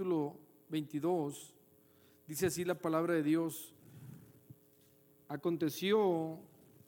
capítulo 0.00 0.34
22, 0.70 1.54
dice 2.26 2.46
así 2.46 2.64
la 2.64 2.74
palabra 2.74 3.12
de 3.12 3.22
Dios. 3.22 3.74
Aconteció, 5.28 6.38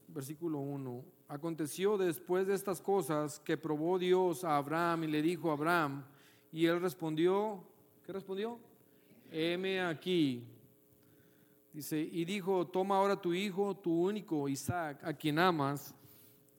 versículo 0.09 0.61
1, 0.61 1.05
aconteció 1.29 1.99
después 1.99 2.47
de 2.47 2.55
estas 2.55 2.81
cosas 2.81 3.39
que 3.41 3.59
probó 3.59 3.99
Dios 3.99 4.45
a 4.45 4.57
Abraham 4.57 5.05
y 5.05 5.07
le 5.09 5.21
dijo 5.21 5.51
a 5.51 5.53
Abraham, 5.53 6.07
y 6.51 6.65
él 6.65 6.81
respondió, 6.81 7.63
¿qué 8.07 8.15
respondió? 8.15 8.59
Heme 9.31 9.83
aquí. 9.83 10.47
Dice, 11.71 12.01
y 12.01 12.25
dijo, 12.25 12.67
toma 12.67 12.97
ahora 12.97 13.21
tu 13.21 13.35
hijo, 13.35 13.77
tu 13.77 14.09
único 14.09 14.49
Isaac, 14.49 15.05
a 15.05 15.13
quien 15.13 15.39
amas, 15.39 15.95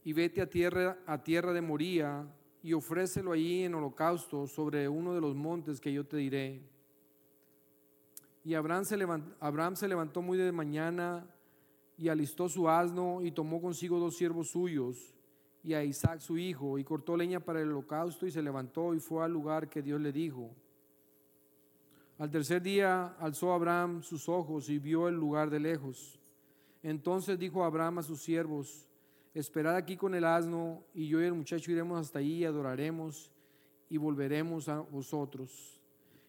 y 0.03 0.13
vete 0.13 0.39
a 0.39 0.47
tierra, 0.47 0.99
a 1.07 1.17
tierra 1.17 1.51
de 1.51 1.61
Moría, 1.61 2.27
y 2.63 2.71
ofrécelo 2.71 3.33
allí 3.33 3.63
en 3.63 3.75
holocausto 3.75 4.47
sobre 4.47 4.87
uno 4.87 5.13
de 5.13 5.19
los 5.19 5.35
montes 5.35 5.81
que 5.81 5.91
yo 5.91 6.05
te 6.05 6.15
diré. 6.15 6.61
Y 8.45 8.53
Abraham 8.53 8.85
se, 8.85 8.95
levantó, 8.95 9.35
Abraham 9.41 9.75
se 9.75 9.87
levantó 9.87 10.21
muy 10.21 10.37
de 10.37 10.51
mañana 10.51 11.27
y 11.97 12.07
alistó 12.07 12.47
su 12.47 12.69
asno 12.69 13.21
y 13.21 13.31
tomó 13.31 13.61
consigo 13.61 13.99
dos 13.99 14.15
siervos 14.15 14.49
suyos 14.49 15.13
y 15.61 15.73
a 15.73 15.83
Isaac 15.83 16.19
su 16.21 16.37
hijo 16.37 16.79
y 16.79 16.85
cortó 16.85 17.17
leña 17.17 17.41
para 17.41 17.61
el 17.61 17.69
holocausto 17.69 18.25
y 18.25 18.31
se 18.31 18.41
levantó 18.41 18.93
y 18.93 18.99
fue 18.99 19.23
al 19.23 19.33
lugar 19.33 19.69
que 19.69 19.81
Dios 19.81 19.99
le 19.99 20.13
dijo. 20.13 20.49
Al 22.17 22.29
tercer 22.29 22.61
día 22.61 23.15
alzó 23.19 23.53
Abraham 23.53 24.03
sus 24.03 24.29
ojos 24.29 24.69
y 24.69 24.79
vio 24.79 25.09
el 25.09 25.15
lugar 25.15 25.49
de 25.49 25.59
lejos. 25.59 26.17
Entonces 26.81 27.37
dijo 27.37 27.63
Abraham 27.63 27.99
a 27.99 28.03
sus 28.03 28.21
siervos, 28.21 28.87
esperad 29.33 29.75
aquí 29.75 29.97
con 29.97 30.15
el 30.15 30.25
asno 30.25 30.83
y 30.93 31.07
yo 31.07 31.21
y 31.21 31.25
el 31.25 31.33
muchacho 31.33 31.71
iremos 31.71 31.99
hasta 31.99 32.19
allí 32.19 32.39
y 32.39 32.45
adoraremos 32.45 33.31
y 33.89 33.97
volveremos 33.97 34.69
a 34.69 34.79
vosotros. 34.79 35.79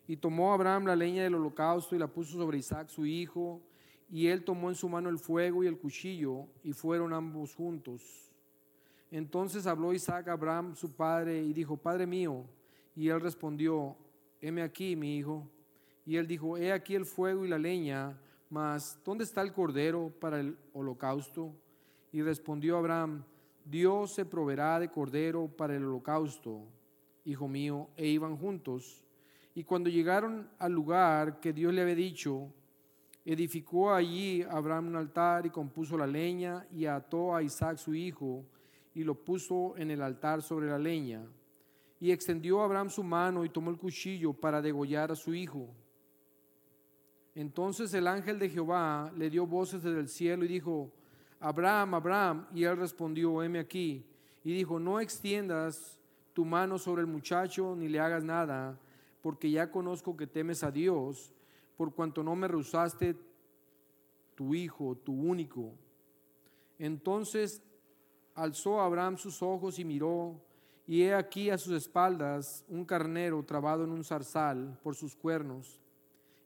Y 0.07 0.17
tomó 0.17 0.53
Abraham 0.53 0.87
la 0.87 0.97
leña 0.97 1.23
del 1.23 1.35
holocausto 1.35 1.97
y 1.97 1.99
la 1.99 2.07
puso 2.07 2.39
sobre 2.39 2.59
Isaac 2.59 2.89
su 2.89 3.07
hijo 3.07 3.63
y 4.11 4.29
él 4.29 4.45
tomó 4.45 4.69
en 4.69 4.75
su 4.75 4.89
mano 4.89 5.09
el 5.09 5.19
fuego 5.19 5.65
y 5.65 5.67
el 5.67 5.79
cuchillo, 5.79 6.47
y 6.63 6.73
fueron 6.73 7.13
ambos 7.13 7.55
juntos. 7.55 8.31
Entonces 9.11 9.67
habló 9.67 9.93
Isaac 9.93 10.29
a 10.29 10.33
Abraham, 10.33 10.75
su 10.75 10.95
padre, 10.95 11.43
y 11.43 11.53
dijo, 11.53 11.77
Padre 11.77 12.07
mío. 12.07 12.45
Y 12.95 13.09
él 13.09 13.21
respondió, 13.21 13.97
heme 14.41 14.63
aquí, 14.63 14.95
mi 14.95 15.17
hijo. 15.17 15.49
Y 16.07 16.17
él 16.17 16.27
dijo, 16.27 16.57
he 16.57 16.73
aquí 16.73 16.95
el 16.95 17.07
fuego 17.07 17.45
y 17.45 17.49
la 17.49 17.59
leña, 17.59 18.17
mas 18.51 18.99
¿dónde 19.05 19.25
está 19.25 19.43
el 19.43 19.53
cordero 19.53 20.13
para 20.21 20.39
el 20.39 20.57
holocausto? 20.73 21.55
Y 22.15 22.23
respondió 22.23 22.79
Abraham, 22.79 23.25
Dios 23.65 24.15
se 24.15 24.25
proveerá 24.25 24.79
de 24.79 24.89
cordero 24.89 25.49
para 25.49 25.75
el 25.75 25.85
holocausto, 25.85 26.63
hijo 27.25 27.49
mío, 27.49 27.89
e 27.97 28.07
iban 28.07 28.37
juntos. 28.37 29.05
Y 29.53 29.65
cuando 29.65 29.91
llegaron 29.91 30.49
al 30.61 30.71
lugar 30.71 31.41
que 31.41 31.53
Dios 31.53 31.75
le 31.75 31.83
había 31.83 31.97
dicho, 31.97 32.53
Edificó 33.27 33.95
allí 33.95 34.43
Abraham 34.43 34.89
un 34.89 34.97
altar 34.97 35.47
y 35.47 35.51
compuso 35.51 35.97
la 35.97 36.07
leña 36.07 36.67
y 36.71 36.85
ató 36.85 37.35
a 37.35 37.43
Isaac 37.43 37.79
su 37.79 37.95
hijo 37.95 38.45
y 38.95 39.03
lo 39.03 39.15
puso 39.15 39.75
en 39.79 39.91
el 39.91 40.03
altar 40.03 40.43
sobre 40.43 40.69
la 40.69 40.79
leña. 40.79 41.27
Y 42.01 42.11
extendió 42.11 42.61
Abraham 42.61 42.91
su 42.91 43.03
mano 43.03 43.43
y 43.45 43.49
tomó 43.49 43.71
el 43.71 43.79
cuchillo 43.79 44.35
para 44.35 44.61
degollar 44.61 45.11
a 45.11 45.17
su 45.17 45.35
hijo. 45.35 45.71
Entonces 47.35 47.95
el 47.95 48.07
ángel 48.07 48.39
de 48.39 48.51
Jehová 48.51 49.11
le 49.17 49.31
dio 49.31 49.47
voces 49.47 49.83
desde 49.83 50.01
el 50.01 50.09
cielo 50.09 50.45
y 50.45 50.49
dijo, 50.49 50.93
Abraham, 51.45 51.95
Abraham. 51.95 52.47
Y 52.55 52.65
él 52.65 52.79
respondió, 52.79 53.43
heme 53.43 53.59
aquí. 53.59 54.07
Y 54.43 54.55
dijo, 54.55 54.81
no 54.81 54.99
extiendas 54.99 56.01
tu 56.33 56.45
mano 56.45 56.79
sobre 56.79 57.03
el 57.03 57.07
muchacho 57.07 57.77
ni 57.77 57.89
le 57.89 58.01
hagas 58.01 58.25
nada, 58.25 58.79
porque 59.21 59.51
ya 59.51 59.71
conozco 59.71 60.17
que 60.17 60.27
temes 60.27 60.65
a 60.65 60.71
Dios 60.71 61.33
por 61.77 61.95
cuanto 61.95 62.23
no 62.23 62.35
me 62.35 62.49
rehusaste 62.49 63.17
tu 64.35 64.55
hijo, 64.55 64.97
tu 64.97 65.13
único. 65.13 65.73
Entonces 66.79 67.63
alzó 68.35 68.81
Abraham 68.81 69.19
sus 69.19 69.43
ojos 69.43 69.79
y 69.79 69.85
miró, 69.85 70.41
y 70.87 71.03
he 71.03 71.15
aquí 71.15 71.51
a 71.51 71.59
sus 71.59 71.75
espaldas 71.75 72.65
un 72.69 72.85
carnero 72.85 73.43
trabado 73.45 73.85
en 73.85 73.91
un 73.91 74.03
zarzal 74.03 74.79
por 74.83 74.95
sus 74.95 75.15
cuernos. 75.15 75.81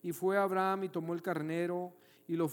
Y 0.02 0.12
fue 0.12 0.36
Abraham 0.38 0.84
y 0.84 0.88
tomó 0.88 1.14
el 1.14 1.22
carnero 1.22 1.92
y 2.28 2.36
lo, 2.36 2.48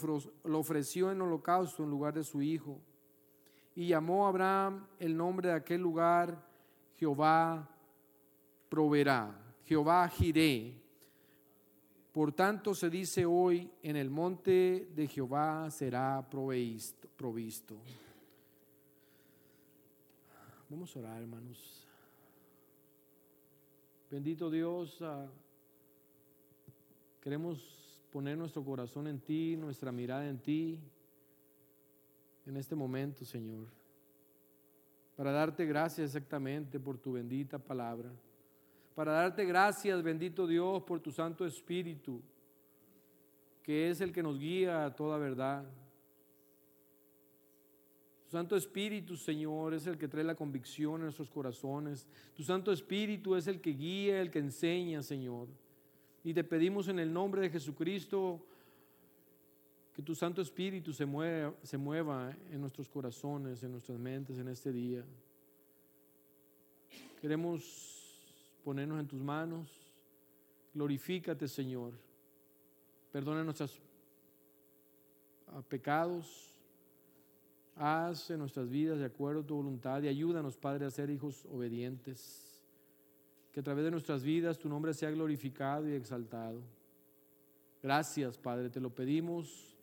ofreció 0.53 1.11
en 1.11 1.21
holocausto 1.21 1.83
en 1.83 1.91
lugar 1.91 2.13
de 2.15 2.23
su 2.23 2.41
hijo. 2.41 2.79
Y 3.75 3.89
llamó 3.89 4.25
a 4.25 4.29
Abraham 4.29 4.87
el 4.99 5.15
nombre 5.15 5.49
de 5.49 5.55
aquel 5.55 5.81
lugar 5.81 6.43
Jehová 6.95 7.69
proveerá, 8.69 9.37
Jehová 9.65 10.07
giré 10.07 10.81
por 12.15 12.31
tanto 12.31 12.73
se 12.73 12.89
dice 12.89 13.25
hoy, 13.25 13.69
en 13.83 13.97
el 13.97 14.09
monte 14.09 14.87
de 14.95 15.05
Jehová 15.05 15.69
será 15.69 16.25
provisto. 16.29 17.75
Vamos 20.69 20.95
a 20.95 20.99
orar, 20.99 21.21
hermanos. 21.21 21.85
Bendito 24.09 24.49
Dios, 24.49 24.97
ah, 25.01 25.27
queremos 27.19 27.84
poner 28.15 28.37
nuestro 28.37 28.63
corazón 28.63 29.07
en 29.07 29.19
ti, 29.19 29.57
nuestra 29.57 29.91
mirada 29.91 30.25
en 30.29 30.39
ti, 30.39 30.79
en 32.45 32.55
este 32.55 32.73
momento, 32.73 33.25
Señor, 33.25 33.67
para 35.17 35.33
darte 35.33 35.65
gracias 35.65 36.15
exactamente 36.15 36.79
por 36.79 36.97
tu 36.97 37.11
bendita 37.11 37.59
palabra 37.59 38.09
para 38.95 39.11
darte 39.11 39.43
gracias, 39.43 40.01
bendito 40.01 40.47
Dios, 40.47 40.81
por 40.83 41.01
tu 41.01 41.11
Santo 41.11 41.45
Espíritu, 41.45 42.21
que 43.61 43.89
es 43.89 43.99
el 43.99 44.13
que 44.13 44.23
nos 44.23 44.39
guía 44.39 44.85
a 44.85 44.95
toda 44.95 45.17
verdad. 45.17 45.65
Tu 48.23 48.31
Santo 48.31 48.55
Espíritu, 48.55 49.17
Señor, 49.17 49.73
es 49.73 49.85
el 49.85 49.97
que 49.97 50.07
trae 50.07 50.23
la 50.23 50.35
convicción 50.35 50.95
en 50.95 51.01
nuestros 51.01 51.29
corazones. 51.29 52.07
Tu 52.33 52.43
Santo 52.43 52.71
Espíritu 52.71 53.35
es 53.35 53.47
el 53.47 53.59
que 53.59 53.71
guía, 53.71 54.21
el 54.21 54.31
que 54.31 54.39
enseña, 54.39 55.03
Señor. 55.03 55.49
Y 56.25 56.33
te 56.33 56.43
pedimos 56.43 56.87
en 56.87 56.97
el 56.97 57.13
nombre 57.13 57.43
de 57.43 57.51
Jesucristo 57.51 58.43
que 59.93 60.01
tu 60.01 60.15
Santo 60.15 60.41
Espíritu 60.41 60.91
se 60.91 61.05
mueva, 61.05 61.53
se 61.61 61.77
mueva 61.77 62.35
en 62.49 62.59
nuestros 62.59 62.89
corazones, 62.89 63.61
en 63.61 63.71
nuestras 63.71 63.99
mentes 63.99 64.39
en 64.39 64.47
este 64.47 64.71
día. 64.71 65.05
Queremos 67.21 68.19
ponernos 68.63 68.99
en 68.99 69.07
tus 69.07 69.21
manos. 69.21 69.69
Glorifícate, 70.73 71.47
Señor. 71.47 71.93
Perdona 73.11 73.43
nuestros 73.43 73.79
ah, 75.49 75.61
pecados. 75.61 76.55
Haz 77.75 78.31
en 78.31 78.39
nuestras 78.39 78.67
vidas 78.67 78.97
de 78.97 79.05
acuerdo 79.05 79.41
a 79.41 79.45
tu 79.45 79.55
voluntad 79.57 80.01
y 80.01 80.07
ayúdanos, 80.07 80.57
Padre, 80.57 80.87
a 80.87 80.89
ser 80.89 81.11
hijos 81.11 81.45
obedientes. 81.51 82.44
Que 83.55 83.61
a 83.61 83.63
través 83.63 83.85
de 83.85 83.91
nuestras 83.91 84.21
vidas 84.21 84.59
tu 84.59 84.67
nombre 84.67 84.93
sea 84.93 85.09
glorificado 85.11 85.87
y 85.87 85.93
exaltado. 85.93 86.59
Gracias, 87.81 88.37
Padre, 88.37 88.69
te 88.69 88.81
lo 88.81 88.93
pedimos 88.93 89.77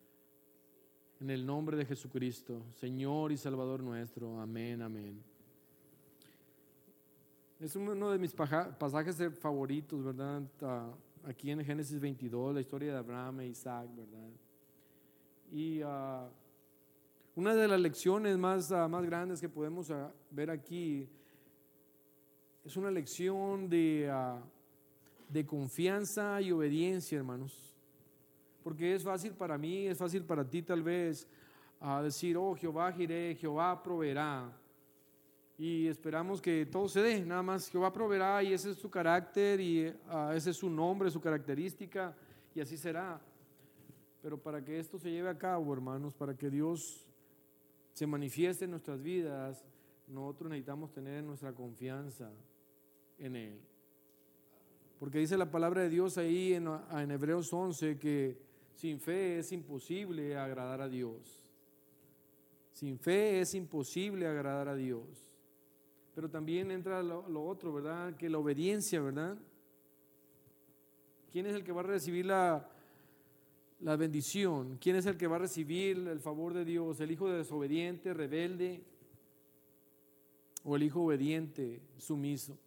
en 1.18 1.30
el 1.30 1.46
nombre 1.46 1.78
de 1.78 1.86
Jesucristo, 1.86 2.60
Señor 2.74 3.32
y 3.32 3.38
Salvador 3.38 3.82
nuestro. 3.82 4.38
Amén, 4.38 4.82
amén. 4.82 5.22
Es 7.58 7.74
uno 7.74 8.10
de 8.10 8.18
mis 8.18 8.34
pasajes 8.34 9.16
favoritos, 9.38 10.04
¿verdad? 10.04 10.42
Aquí 11.24 11.50
en 11.50 11.64
Génesis 11.64 11.98
22, 11.98 12.52
la 12.52 12.60
historia 12.60 12.92
de 12.92 12.98
Abraham 12.98 13.40
e 13.40 13.46
Isaac, 13.46 13.88
¿verdad? 13.96 14.28
Y 15.50 15.80
ah, 15.82 16.28
una 17.34 17.54
de 17.54 17.68
las 17.68 17.80
lecciones 17.80 18.36
más, 18.36 18.70
ah, 18.70 18.86
más 18.86 19.06
grandes 19.06 19.40
que 19.40 19.48
podemos 19.48 19.90
ah, 19.90 20.12
ver 20.30 20.50
aquí 20.50 21.08
es 22.64 22.76
una 22.76 22.90
lección 22.90 23.68
de, 23.68 24.12
de 25.28 25.46
confianza 25.46 26.40
y 26.40 26.52
obediencia, 26.52 27.18
hermanos. 27.18 27.74
Porque 28.62 28.94
es 28.94 29.02
fácil 29.02 29.32
para 29.32 29.58
mí, 29.58 29.86
es 29.86 29.98
fácil 29.98 30.24
para 30.24 30.48
ti 30.48 30.62
tal 30.62 30.82
vez 30.82 31.26
decir, 32.02 32.36
oh 32.36 32.54
Jehová 32.54 32.92
giré, 32.92 33.34
Jehová 33.34 33.82
proveerá 33.82 34.56
y 35.58 35.88
esperamos 35.88 36.40
que 36.40 36.66
todo 36.66 36.88
se 36.88 37.02
dé, 37.02 37.24
nada 37.24 37.42
más 37.42 37.68
Jehová 37.68 37.92
proveerá 37.92 38.42
y 38.42 38.52
ese 38.52 38.70
es 38.70 38.78
su 38.78 38.88
carácter 38.88 39.60
y 39.60 39.92
ah, 40.08 40.32
ese 40.34 40.50
es 40.50 40.56
su 40.56 40.70
nombre, 40.70 41.10
su 41.10 41.20
característica 41.20 42.16
y 42.54 42.60
así 42.60 42.76
será. 42.76 43.20
Pero 44.22 44.40
para 44.40 44.64
que 44.64 44.78
esto 44.78 44.98
se 44.98 45.10
lleve 45.10 45.28
a 45.28 45.36
cabo, 45.36 45.72
hermanos, 45.72 46.14
para 46.14 46.36
que 46.36 46.48
Dios 46.48 47.04
se 47.92 48.06
manifieste 48.06 48.64
en 48.66 48.70
nuestras 48.70 49.02
vidas, 49.02 49.64
nosotros 50.06 50.50
necesitamos 50.50 50.92
tener 50.92 51.24
nuestra 51.24 51.52
confianza 51.52 52.30
en 53.22 53.36
Él. 53.36 53.60
Porque 54.98 55.18
dice 55.18 55.36
la 55.36 55.50
palabra 55.50 55.82
de 55.82 55.88
Dios 55.88 56.18
ahí 56.18 56.54
en, 56.54 57.10
Hebreos 57.10 57.52
11 57.52 57.98
que 57.98 58.36
sin 58.74 59.00
fe 59.00 59.38
es 59.38 59.52
imposible 59.52 60.36
agradar 60.36 60.80
a 60.80 60.88
Dios. 60.88 61.40
Sin 62.72 62.98
fe 62.98 63.40
es 63.40 63.54
imposible 63.54 64.26
agradar 64.26 64.68
a 64.68 64.74
Dios. 64.74 65.04
Pero 66.14 66.28
también 66.28 66.70
entra 66.70 67.02
lo, 67.02 67.44
otro, 67.44 67.72
¿verdad? 67.72 68.14
Que 68.16 68.28
la 68.28 68.38
obediencia, 68.38 69.00
¿verdad? 69.00 69.36
¿Quién 71.30 71.46
es 71.46 71.54
el 71.54 71.64
que 71.64 71.72
va 71.72 71.80
a 71.80 71.84
recibir 71.84 72.26
la, 72.26 72.68
la 73.80 73.96
bendición? 73.96 74.78
¿Quién 74.80 74.96
es 74.96 75.06
el 75.06 75.16
que 75.16 75.26
va 75.26 75.36
a 75.36 75.40
recibir 75.40 75.96
el 75.96 76.20
favor 76.20 76.54
de 76.54 76.64
Dios? 76.64 77.00
¿El 77.00 77.10
hijo 77.10 77.28
desobediente, 77.30 78.12
rebelde? 78.12 78.82
¿O 80.64 80.76
el 80.76 80.82
hijo 80.82 81.04
obediente, 81.04 81.80
sumiso? 81.96 82.58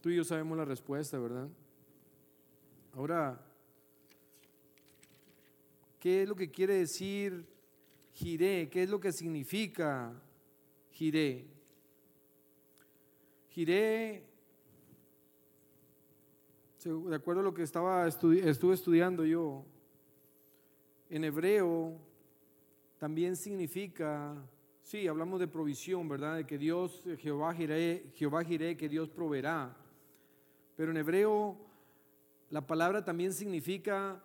Tú 0.00 0.08
y 0.08 0.16
yo 0.16 0.24
sabemos 0.24 0.56
la 0.56 0.64
respuesta, 0.64 1.18
¿verdad? 1.18 1.48
Ahora, 2.94 3.38
¿qué 5.98 6.22
es 6.22 6.28
lo 6.28 6.34
que 6.34 6.50
quiere 6.50 6.74
decir 6.74 7.46
giré? 8.14 8.68
¿Qué 8.70 8.84
es 8.84 8.90
lo 8.90 8.98
que 8.98 9.12
significa 9.12 10.12
giré? 10.90 11.46
Giré, 13.50 14.24
de 16.84 17.14
acuerdo 17.14 17.42
a 17.42 17.44
lo 17.44 17.52
que 17.52 17.62
estaba 17.62 18.06
estuve 18.06 18.74
estudiando 18.74 19.24
yo, 19.26 19.66
en 21.10 21.24
hebreo 21.24 21.98
también 22.96 23.36
significa, 23.36 24.34
sí, 24.80 25.06
hablamos 25.08 25.40
de 25.40 25.48
provisión, 25.48 26.08
¿verdad? 26.08 26.36
De 26.36 26.46
que 26.46 26.56
Dios, 26.56 27.02
Jehová 27.18 27.52
giré, 27.52 28.10
Jehová 28.14 28.44
giré, 28.44 28.76
que 28.76 28.88
Dios 28.88 29.10
proveerá. 29.10 29.76
Pero 30.80 30.92
en 30.92 30.96
hebreo 30.96 31.58
la 32.48 32.66
palabra 32.66 33.04
también 33.04 33.34
significa 33.34 34.18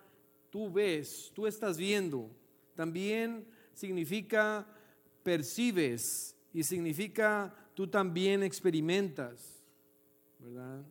tú 0.49 0.71
ves, 0.71 1.29
tú 1.35 1.47
estás 1.47 1.77
viendo. 1.77 2.31
También 2.75 3.45
significa 3.73 4.65
percibes 5.21 6.33
y 6.53 6.63
significa 6.63 7.53
tú 7.73 7.87
también 7.87 8.41
experimentas, 8.41 9.61
¿verdad? 10.39 10.85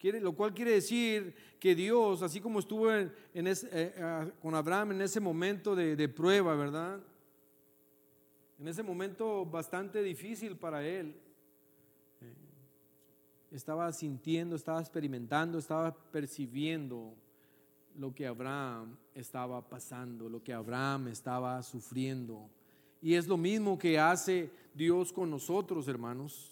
Quiere, 0.00 0.20
lo 0.20 0.32
cual 0.32 0.52
quiere 0.52 0.72
decir 0.72 1.32
que 1.60 1.76
Dios, 1.76 2.20
así 2.20 2.40
como 2.40 2.58
estuvo 2.58 2.92
en, 2.92 3.12
eh, 3.34 3.94
ah, 4.00 4.26
con 4.42 4.56
Abraham 4.56 4.90
en 4.90 5.02
ese 5.02 5.20
momento 5.20 5.76
de, 5.76 5.94
de 5.94 6.08
prueba, 6.08 6.56
¿verdad? 6.56 6.98
En 8.58 8.66
ese 8.66 8.82
momento 8.82 9.46
bastante 9.46 10.02
difícil 10.02 10.56
para 10.56 10.84
él, 10.84 11.10
eh, 11.10 11.33
estaba 13.54 13.92
sintiendo, 13.92 14.56
estaba 14.56 14.80
experimentando, 14.80 15.58
estaba 15.58 15.94
percibiendo 15.94 17.14
lo 17.96 18.12
que 18.12 18.26
Abraham 18.26 18.96
estaba 19.14 19.62
pasando, 19.62 20.28
lo 20.28 20.42
que 20.42 20.52
Abraham 20.52 21.08
estaba 21.08 21.62
sufriendo. 21.62 22.50
Y 23.00 23.14
es 23.14 23.28
lo 23.28 23.36
mismo 23.36 23.78
que 23.78 23.98
hace 23.98 24.50
Dios 24.74 25.12
con 25.12 25.30
nosotros, 25.30 25.86
hermanos. 25.86 26.50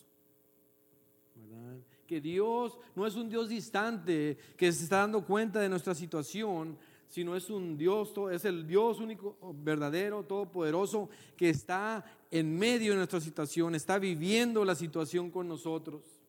Que 2.06 2.20
Dios 2.20 2.78
no 2.94 3.04
es 3.04 3.16
un 3.16 3.28
Dios 3.28 3.49
distante 3.49 4.38
que 4.56 4.70
se 4.70 4.84
está 4.84 4.99
dando 4.99 5.25
cuenta 5.25 5.58
de 5.58 5.69
nuestra 5.69 5.94
situación, 5.96 6.78
sino 7.08 7.34
es 7.34 7.50
un 7.50 7.76
Dios, 7.76 8.12
es 8.31 8.44
el 8.44 8.64
Dios 8.66 9.00
único, 9.00 9.37
verdadero, 9.54 10.22
todopoderoso, 10.22 11.08
que 11.37 11.50
está 11.50 12.04
en 12.31 12.56
medio 12.56 12.93
de 12.93 12.99
nuestra 12.99 13.20
situación, 13.20 13.75
está 13.75 13.99
viviendo 13.99 14.64
la 14.64 14.76
situación 14.76 15.31
con 15.31 15.49
nosotros. 15.49 16.22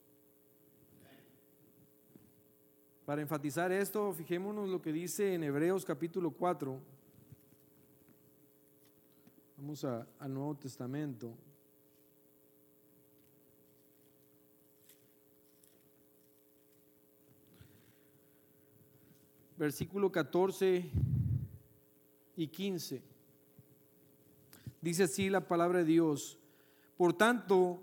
Para 3.04 3.20
enfatizar 3.20 3.70
esto, 3.70 4.14
fijémonos 4.14 4.70
lo 4.70 4.80
que 4.80 4.90
dice 4.90 5.34
en 5.34 5.42
Hebreos 5.42 5.84
capítulo 5.84 6.30
4. 6.30 6.80
Vamos 9.58 9.84
al 9.84 10.32
Nuevo 10.32 10.54
Testamento. 10.54 11.36
Versículo 19.58 20.10
14 20.10 20.90
y 22.36 22.46
15. 22.46 23.02
Dice 24.80 25.02
así 25.02 25.28
la 25.28 25.46
palabra 25.46 25.80
de 25.80 25.84
Dios. 25.84 26.38
Por 26.96 27.12
tanto, 27.12 27.82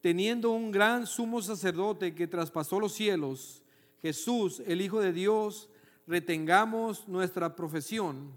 teniendo 0.00 0.50
un 0.50 0.72
gran 0.72 1.06
sumo 1.06 1.42
sacerdote 1.42 2.14
que 2.14 2.26
traspasó 2.26 2.80
los 2.80 2.94
cielos, 2.94 3.62
Jesús, 4.02 4.60
el 4.66 4.80
Hijo 4.80 5.00
de 5.00 5.12
Dios, 5.12 5.70
retengamos 6.08 7.06
nuestra 7.06 7.54
profesión, 7.54 8.32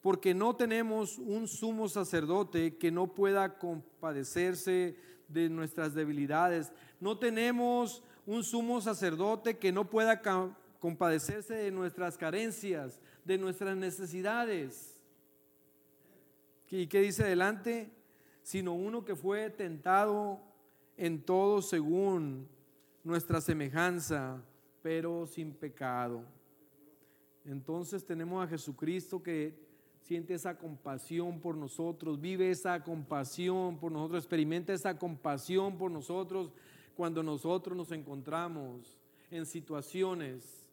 porque 0.00 0.34
no 0.34 0.54
tenemos 0.54 1.18
un 1.18 1.48
sumo 1.48 1.88
sacerdote 1.88 2.76
que 2.76 2.92
no 2.92 3.08
pueda 3.08 3.58
compadecerse 3.58 4.96
de 5.28 5.48
nuestras 5.48 5.94
debilidades. 5.94 6.72
No 7.00 7.18
tenemos 7.18 8.02
un 8.24 8.44
sumo 8.44 8.80
sacerdote 8.80 9.58
que 9.58 9.72
no 9.72 9.90
pueda 9.90 10.22
compadecerse 10.78 11.54
de 11.54 11.70
nuestras 11.72 12.16
carencias, 12.16 13.00
de 13.24 13.38
nuestras 13.38 13.76
necesidades. 13.76 15.00
¿Y 16.70 16.86
qué 16.86 17.00
dice 17.00 17.24
adelante? 17.24 17.90
Sino 18.42 18.74
uno 18.74 19.04
que 19.04 19.16
fue 19.16 19.50
tentado 19.50 20.40
en 20.96 21.22
todo 21.22 21.62
según 21.62 22.48
nuestra 23.02 23.40
semejanza 23.40 24.42
pero 24.84 25.26
sin 25.26 25.54
pecado. 25.54 26.22
Entonces 27.42 28.04
tenemos 28.04 28.44
a 28.44 28.46
Jesucristo 28.46 29.22
que 29.22 29.54
siente 30.02 30.34
esa 30.34 30.58
compasión 30.58 31.40
por 31.40 31.56
nosotros, 31.56 32.20
vive 32.20 32.50
esa 32.50 32.84
compasión 32.84 33.78
por 33.78 33.90
nosotros, 33.90 34.22
experimenta 34.22 34.74
esa 34.74 34.98
compasión 34.98 35.78
por 35.78 35.90
nosotros 35.90 36.52
cuando 36.94 37.22
nosotros 37.22 37.74
nos 37.74 37.92
encontramos 37.92 38.98
en 39.30 39.46
situaciones, 39.46 40.66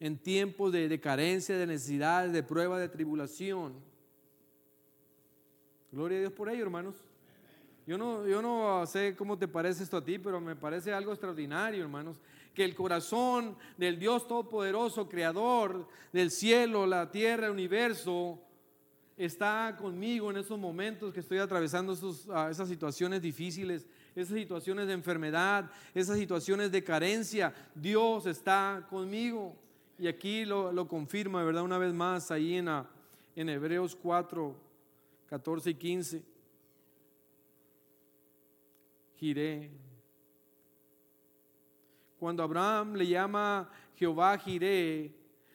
en 0.00 0.18
tiempos 0.18 0.72
de, 0.72 1.00
carencia, 1.00 1.56
de 1.56 1.68
necesidades, 1.68 2.32
de 2.32 2.42
prueba, 2.42 2.80
de 2.80 2.88
tribulación. 2.88 3.74
Gloria 5.92 6.18
a 6.18 6.20
Dios 6.22 6.32
por 6.32 6.48
ello, 6.48 6.64
hermanos. 6.64 6.96
Yo 7.86 7.96
no, 7.96 8.26
yo 8.26 8.42
no 8.42 8.84
sé 8.86 9.14
cómo 9.14 9.38
te 9.38 9.46
parece 9.46 9.84
esto 9.84 9.98
a 9.98 10.04
ti, 10.04 10.18
pero 10.18 10.40
me 10.40 10.56
parece 10.56 10.92
algo 10.92 11.12
extraordinario, 11.12 11.82
hermanos 11.82 12.16
que 12.54 12.64
el 12.64 12.74
corazón 12.74 13.56
del 13.76 13.98
Dios 13.98 14.26
Todopoderoso, 14.26 15.08
Creador 15.08 15.88
del 16.12 16.30
cielo, 16.30 16.86
la 16.86 17.10
tierra, 17.10 17.46
el 17.46 17.52
universo, 17.52 18.38
está 19.16 19.76
conmigo 19.78 20.30
en 20.30 20.38
esos 20.38 20.58
momentos 20.58 21.12
que 21.12 21.20
estoy 21.20 21.38
atravesando 21.38 21.96
ah, 22.30 22.48
esas 22.50 22.68
situaciones 22.68 23.22
difíciles, 23.22 23.86
esas 24.14 24.36
situaciones 24.36 24.86
de 24.86 24.92
enfermedad, 24.92 25.70
esas 25.94 26.18
situaciones 26.18 26.72
de 26.72 26.82
carencia. 26.82 27.54
Dios 27.74 28.26
está 28.26 28.86
conmigo. 28.90 29.56
Y 29.98 30.08
aquí 30.08 30.44
lo, 30.44 30.88
confirma, 30.88 31.44
¿verdad? 31.44 31.62
Una 31.62 31.78
vez 31.78 31.94
más, 31.94 32.30
ahí 32.30 32.54
en, 32.54 32.68
en 33.36 33.48
Hebreos 33.48 33.94
4, 33.94 34.56
14 35.26 35.70
y 35.70 35.74
15. 35.74 36.22
Giré 39.16 39.70
cuando 42.22 42.44
Abraham 42.44 42.94
le 42.94 43.08
llama 43.08 43.68
Jehová 43.96 44.38
Jiré, 44.38 45.12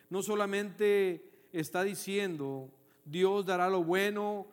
no 0.09 0.21
solamente 0.21 1.47
está 1.53 1.81
diciendo, 1.81 2.69
Dios 3.05 3.45
dará 3.45 3.69
lo 3.69 3.85
bueno 3.85 4.47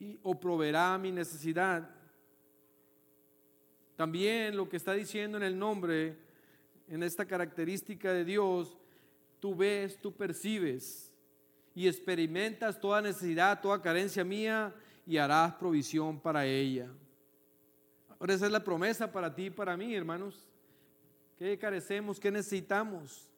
y, 0.00 0.18
o 0.24 0.40
proveerá 0.40 0.98
mi 0.98 1.12
necesidad. 1.12 1.88
También 3.94 4.56
lo 4.56 4.68
que 4.68 4.76
está 4.76 4.94
diciendo 4.94 5.36
en 5.36 5.44
el 5.44 5.56
nombre, 5.56 6.18
en 6.88 7.04
esta 7.04 7.26
característica 7.26 8.12
de 8.12 8.24
Dios, 8.24 8.76
tú 9.38 9.54
ves, 9.54 10.00
tú 10.00 10.12
percibes 10.12 11.12
y 11.76 11.86
experimentas 11.86 12.80
toda 12.80 13.00
necesidad, 13.00 13.60
toda 13.60 13.80
carencia 13.80 14.24
mía 14.24 14.74
y 15.06 15.16
harás 15.16 15.54
provisión 15.54 16.18
para 16.18 16.44
ella. 16.44 16.88
Ahora 18.18 18.34
esa 18.34 18.46
es 18.46 18.52
la 18.52 18.64
promesa 18.64 19.12
para 19.12 19.32
ti 19.32 19.44
y 19.44 19.50
para 19.50 19.76
mí, 19.76 19.94
hermanos. 19.94 20.51
¿Qué 21.42 21.58
carecemos? 21.58 22.20
¿Qué 22.20 22.30
necesitamos? 22.30 23.28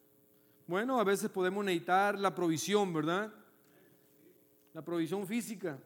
Bueno, 0.67 0.99
a 0.99 1.03
veces 1.03 1.27
podemos 1.27 1.65
necesitar 1.65 2.19
la 2.19 2.35
provisión, 2.35 2.93
¿verdad? 2.93 3.33
La 4.75 4.83
provisión 4.83 5.25
física, 5.25 5.79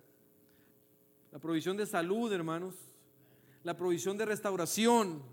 la 1.31 1.39
provisión 1.39 1.77
de 1.77 1.85
salud, 1.85 2.29
hermanos, 2.33 2.75
la 3.63 3.77
provisión 3.77 4.17
de 4.17 4.25
restauración. 4.25 5.23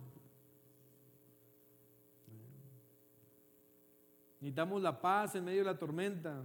Necesitamos 4.40 4.80
la 4.80 5.00
paz 5.00 5.34
en 5.34 5.44
medio 5.44 5.62
de 5.62 5.72
la 5.72 5.76
tormenta. 5.76 6.44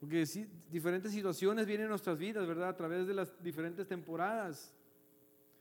Porque 0.00 0.22
diferentes 0.70 1.12
situaciones 1.12 1.64
vienen 1.64 1.86
a 1.86 1.88
nuestras 1.88 2.18
vidas, 2.18 2.46
¿verdad? 2.46 2.68
A 2.68 2.76
través 2.76 3.06
de 3.06 3.14
las 3.14 3.42
diferentes 3.42 3.88
temporadas. 3.88 4.70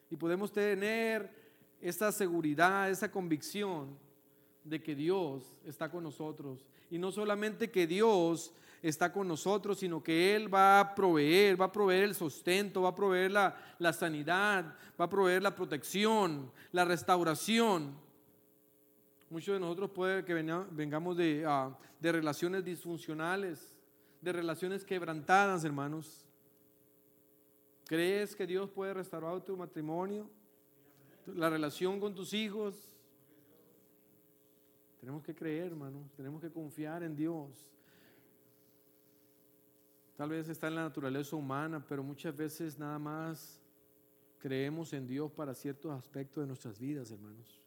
Y 0.09 0.17
podemos 0.17 0.51
tener 0.51 1.44
esa 1.81 2.11
seguridad, 2.11 2.89
esa 2.89 3.11
convicción 3.11 3.97
de 4.63 4.81
que 4.81 4.95
Dios 4.95 5.43
está 5.65 5.89
con 5.89 6.03
nosotros. 6.03 6.65
Y 6.89 6.97
no 6.97 7.11
solamente 7.11 7.69
que 7.69 7.87
Dios 7.87 8.51
está 8.81 9.11
con 9.11 9.27
nosotros, 9.27 9.79
sino 9.79 10.03
que 10.03 10.35
Él 10.35 10.53
va 10.53 10.79
a 10.79 10.95
proveer, 10.95 11.59
va 11.59 11.65
a 11.65 11.71
proveer 11.71 12.03
el 12.03 12.15
sustento, 12.15 12.83
va 12.83 12.89
a 12.89 12.95
proveer 12.95 13.31
la, 13.31 13.55
la 13.79 13.93
sanidad, 13.93 14.75
va 14.99 15.05
a 15.05 15.09
proveer 15.09 15.41
la 15.41 15.55
protección, 15.55 16.51
la 16.71 16.85
restauración. 16.85 17.95
Muchos 19.29 19.53
de 19.55 19.59
nosotros 19.59 19.89
puede 19.91 20.23
que 20.23 20.33
vengamos 20.33 21.17
de, 21.17 21.43
ah, 21.47 21.75
de 21.99 22.11
relaciones 22.11 22.63
disfuncionales, 22.63 23.75
de 24.21 24.31
relaciones 24.31 24.85
quebrantadas, 24.85 25.63
hermanos. 25.63 26.25
¿Crees 27.85 28.35
que 28.35 28.47
Dios 28.47 28.69
puede 28.69 28.93
restaurar 28.93 29.41
tu 29.41 29.57
matrimonio? 29.57 30.29
La 31.27 31.49
relación 31.49 31.99
con 31.99 32.13
tus 32.13 32.33
hijos. 32.33 32.75
Tenemos 34.99 35.23
que 35.23 35.35
creer, 35.35 35.67
hermanos. 35.67 36.11
Tenemos 36.15 36.41
que 36.41 36.51
confiar 36.51 37.03
en 37.03 37.15
Dios. 37.15 37.71
Tal 40.15 40.29
vez 40.29 40.47
está 40.47 40.67
en 40.67 40.75
la 40.75 40.83
naturaleza 40.83 41.35
humana, 41.35 41.83
pero 41.87 42.01
muchas 42.01 42.35
veces 42.35 42.79
nada 42.79 42.97
más 42.97 43.59
creemos 44.39 44.93
en 44.93 45.07
Dios 45.07 45.31
para 45.31 45.53
ciertos 45.53 45.91
aspectos 45.91 46.43
de 46.43 46.47
nuestras 46.47 46.79
vidas, 46.79 47.11
hermanos. 47.11 47.59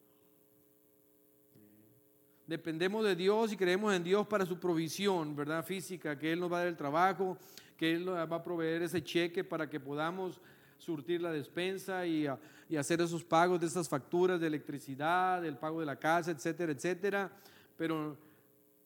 Dependemos 2.47 3.05
de 3.05 3.15
Dios 3.15 3.53
y 3.53 3.57
creemos 3.59 3.93
en 3.95 4.03
Dios 4.03 4.27
para 4.27 4.47
su 4.47 4.59
provisión, 4.59 5.37
¿verdad? 5.37 5.63
Física, 5.63 6.19
que 6.19 6.33
Él 6.33 6.41
nos 6.41 6.51
va 6.51 6.57
a 6.57 6.61
dar 6.61 6.69
el 6.69 6.77
trabajo, 6.79 7.37
que 7.77 7.93
Él 7.93 8.07
nos 8.07 8.15
va 8.15 8.37
a 8.37 8.43
proveer 8.43 8.83
ese 8.83 9.05
cheque 9.05 9.45
para 9.45 9.69
que 9.69 9.79
podamos 9.79 10.41
surtir 10.79 11.21
la 11.21 11.33
despensa 11.33 12.07
y, 12.07 12.27
y, 12.69 12.77
hacer 12.77 13.01
esos 13.01 13.23
pagos 13.25 13.61
de 13.61 13.67
esas 13.67 13.89
facturas 13.89 14.41
de 14.41 14.47
electricidad, 14.47 15.45
el 15.45 15.57
pago 15.57 15.81
de 15.81 15.87
la 15.87 15.97
casa, 15.97 16.31
etcétera, 16.31 16.73
etcétera. 16.73 17.31
Pero 17.77 18.17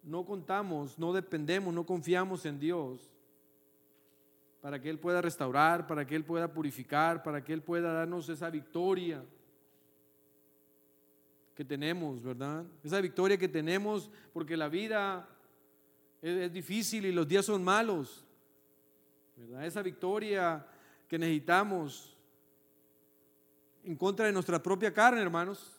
no 0.02 0.25
contamos, 0.25 0.99
no 0.99 1.12
dependemos, 1.12 1.72
no 1.72 1.87
confiamos 1.87 2.44
en 2.44 2.58
Dios 2.58 3.08
para 4.61 4.80
que 4.80 4.88
Él 4.88 4.99
pueda 4.99 5.20
restaurar, 5.20 5.87
para 5.87 6.06
que 6.06 6.14
Él 6.14 6.25
pueda 6.25 6.52
purificar, 6.52 7.22
para 7.22 7.42
que 7.42 7.52
Él 7.52 7.62
pueda 7.62 7.92
darnos 7.92 8.28
esa 8.28 8.49
victoria 8.49 9.25
que 11.54 11.64
tenemos, 11.64 12.22
¿verdad? 12.22 12.64
Esa 12.82 13.00
victoria 13.00 13.37
que 13.37 13.49
tenemos 13.49 14.11
porque 14.32 14.56
la 14.56 14.68
vida 14.68 15.28
es, 16.22 16.52
difícil 16.52 17.04
y 17.04 17.12
los 17.12 17.26
días 17.26 17.44
son 17.44 17.62
malos, 17.62 18.25
¿verdad? 19.37 19.66
Esa 19.66 19.82
victoria 19.82 20.64
que 21.12 21.19
necesitamos 21.19 22.16
en 23.85 23.97
contra 23.97 24.25
de 24.25 24.33
nuestra 24.33 24.62
propia 24.62 24.95
carne, 24.95 25.21
hermanos. 25.21 25.78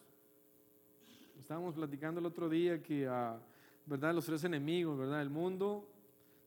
Estábamos 1.40 1.74
platicando 1.74 2.20
el 2.20 2.28
otro 2.28 2.48
día 2.48 2.84
que, 2.84 3.08
ah, 3.08 3.40
¿verdad? 3.88 4.14
Los 4.14 4.28
tres 4.28 4.44
enemigos, 4.44 4.96
¿verdad? 4.96 5.24
El 5.24 5.32
mundo, 5.32 5.90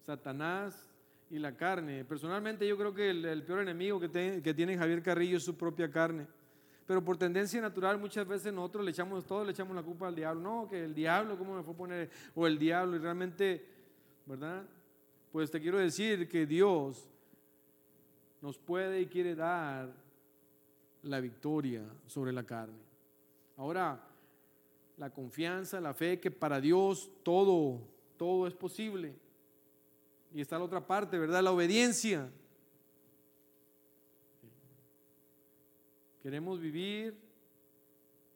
Satanás 0.04 0.88
y 1.28 1.40
la 1.40 1.56
carne. 1.56 2.04
Personalmente 2.04 2.64
yo 2.64 2.78
creo 2.78 2.94
que 2.94 3.10
el, 3.10 3.42
peor 3.42 3.62
enemigo 3.62 3.98
que, 3.98 4.40
que, 4.40 4.54
tiene 4.54 4.78
Javier 4.78 5.02
Carrillo 5.02 5.38
es 5.38 5.42
su 5.42 5.56
propia 5.56 5.90
carne. 5.90 6.28
Pero 6.86 7.04
por 7.04 7.16
tendencia 7.16 7.60
natural 7.60 7.98
muchas 7.98 8.24
veces 8.24 8.52
nosotros 8.52 8.84
le 8.84 8.92
echamos 8.92 9.26
todo, 9.26 9.42
le 9.42 9.50
echamos 9.50 9.74
la 9.74 9.82
culpa 9.82 10.06
al 10.06 10.14
diablo. 10.14 10.40
No, 10.40 10.68
que 10.68 10.84
el 10.84 10.94
diablo, 10.94 11.36
¿cómo 11.36 11.56
me 11.56 11.64
fue 11.64 11.74
a 11.74 11.76
poner? 11.76 12.10
O 12.36 12.46
el 12.46 12.56
diablo, 12.56 12.94
y 12.94 13.00
realmente, 13.00 13.66
¿verdad? 14.26 14.62
Pues 15.32 15.50
te 15.50 15.60
quiero 15.60 15.76
decir 15.78 16.28
que 16.28 16.46
Dios 16.46 17.10
nos 18.40 18.58
puede 18.58 19.00
y 19.00 19.06
quiere 19.06 19.34
dar 19.34 19.92
la 21.02 21.20
victoria 21.20 21.82
sobre 22.06 22.32
la 22.32 22.44
carne. 22.44 22.78
Ahora, 23.56 24.00
la 24.96 25.10
confianza, 25.10 25.80
la 25.80 25.94
fe 25.94 26.20
que 26.20 26.30
para 26.30 26.60
Dios 26.60 27.10
todo, 27.22 27.80
todo 28.16 28.46
es 28.46 28.54
posible. 28.54 29.14
Y 30.34 30.40
está 30.40 30.58
la 30.58 30.64
otra 30.64 30.86
parte, 30.86 31.18
¿verdad? 31.18 31.42
La 31.42 31.52
obediencia. 31.52 32.28
Queremos 36.22 36.60
vivir 36.60 37.16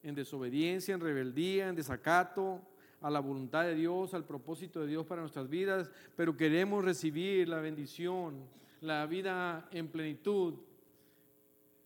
en 0.02 0.14
desobediencia, 0.14 0.95
en 0.95 1.00
rebeldía, 1.00 1.69
en 1.69 1.76
desacato 1.76 2.61
a 3.00 3.11
la 3.11 3.21
voluntad 3.21 3.64
de 3.64 3.75
Dios, 3.75 4.14
al 4.14 4.25
propósito 4.25 4.80
de 4.80 4.87
Dios 4.87 5.07
para 5.07 5.23
nuestras 5.23 5.49
vidas, 5.49 5.90
pero 6.16 6.37
queremos 6.37 6.85
recibir 6.85 7.49
la 7.49 7.61
bendición, 7.61 8.37
la 8.80 9.06
vida 9.06 9.68
en 9.72 9.88
plenitud. 9.88 10.54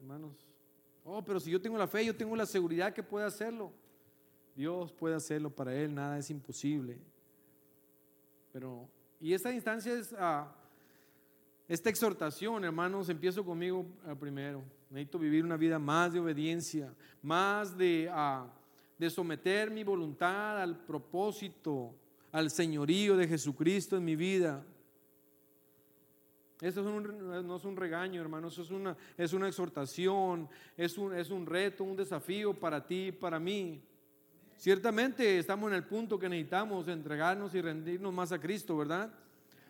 Hermanos, 0.00 0.46
oh, 1.04 1.24
pero 1.24 1.40
si 1.40 1.50
yo 1.50 1.60
tengo 1.60 1.78
la 1.78 1.86
fe, 1.86 2.04
yo 2.04 2.16
tengo 2.16 2.36
la 2.36 2.46
seguridad 2.46 2.92
que 2.92 3.02
puede 3.02 3.26
hacerlo. 3.26 3.72
Dios 4.54 4.92
puede 4.92 5.14
hacerlo 5.14 5.50
para 5.50 5.74
Él, 5.74 5.94
nada 5.94 6.18
es 6.18 6.30
imposible. 6.30 6.98
Pero 8.52 8.88
y 9.24 9.32
esta 9.32 9.50
instancia 9.50 9.94
es, 9.94 10.14
ah, 10.18 10.54
esta 11.66 11.88
exhortación, 11.88 12.62
hermanos, 12.62 13.08
empiezo 13.08 13.42
conmigo 13.42 13.86
ah, 14.06 14.14
primero. 14.14 14.62
Necesito 14.90 15.18
vivir 15.18 15.44
una 15.46 15.56
vida 15.56 15.78
más 15.78 16.12
de 16.12 16.20
obediencia, 16.20 16.92
más 17.22 17.74
de, 17.76 18.06
ah, 18.12 18.46
de 18.98 19.08
someter 19.08 19.70
mi 19.70 19.82
voluntad 19.82 20.60
al 20.60 20.76
propósito, 20.84 21.94
al 22.32 22.50
señorío 22.50 23.16
de 23.16 23.26
Jesucristo 23.26 23.96
en 23.96 24.04
mi 24.04 24.14
vida. 24.14 24.62
Esto 26.60 26.82
no 26.82 27.56
es 27.56 27.64
un 27.64 27.76
regaño, 27.76 28.20
hermanos, 28.20 28.52
eso 28.54 28.62
es 28.62 28.70
una, 28.70 28.96
es 29.18 29.32
una 29.32 29.48
exhortación, 29.48 30.48
es 30.76 30.96
un, 30.96 31.14
es 31.14 31.30
un 31.30 31.46
reto, 31.46 31.82
un 31.82 31.96
desafío 31.96 32.54
para 32.54 32.86
ti 32.86 33.08
y 33.08 33.12
para 33.12 33.40
mí. 33.40 33.82
Ciertamente 34.56 35.38
estamos 35.38 35.68
en 35.70 35.76
el 35.76 35.84
punto 35.84 36.18
que 36.18 36.28
necesitamos 36.28 36.86
entregarnos 36.88 37.54
y 37.54 37.60
rendirnos 37.60 38.12
más 38.14 38.30
a 38.30 38.40
Cristo, 38.40 38.76
¿verdad? 38.76 39.12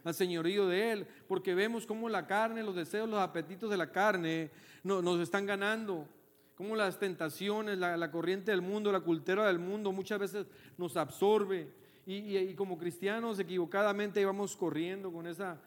Al 0.04 0.14
señorío 0.14 0.68
de 0.68 0.92
Él, 0.92 1.06
porque 1.26 1.54
vemos 1.54 1.86
cómo 1.86 2.08
la 2.08 2.26
carne, 2.26 2.62
los 2.62 2.76
deseos, 2.76 3.08
los 3.08 3.18
apetitos 3.18 3.70
de 3.70 3.78
la 3.78 3.90
carne 3.90 4.50
nos 4.82 5.20
están 5.20 5.46
ganando, 5.46 6.06
cómo 6.54 6.76
las 6.76 6.98
tentaciones, 6.98 7.78
la, 7.78 8.10
corriente 8.10 8.50
del 8.50 8.60
mundo, 8.60 8.92
la 8.92 9.00
cultura 9.00 9.46
del 9.46 9.58
mundo 9.58 9.90
muchas 9.90 10.18
veces 10.18 10.46
nos 10.76 10.96
absorbe. 10.98 11.72
Y, 12.06 12.52
como 12.54 12.76
cristianos 12.76 13.38
equivocadamente 13.38 14.20
íbamos 14.20 14.54
corriendo 14.54 15.10
con 15.10 15.26
esa 15.26 15.58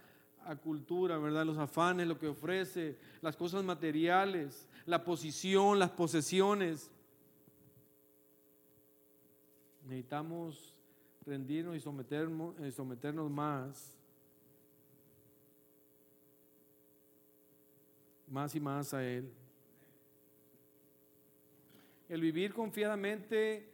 cultura, 0.56 1.18
¿verdad? 1.18 1.46
Los 1.46 1.58
afanes, 1.58 2.08
lo 2.08 2.18
que 2.18 2.28
ofrece, 2.28 2.98
las 3.22 3.36
cosas 3.36 3.64
materiales, 3.64 4.68
la 4.86 5.04
posición, 5.04 5.78
las 5.78 5.92
posesiones. 5.92 6.90
Necesitamos 9.84 10.74
rendirnos 11.26 11.76
y 11.76 11.80
someternos, 11.80 12.58
eh, 12.60 12.72
someternos 12.72 13.30
más, 13.30 13.94
más 18.28 18.56
y 18.56 18.60
más 18.60 18.94
a 18.94 19.04
Él. 19.04 19.30
El 22.08 22.22
vivir 22.22 22.54
confiadamente 22.54 23.70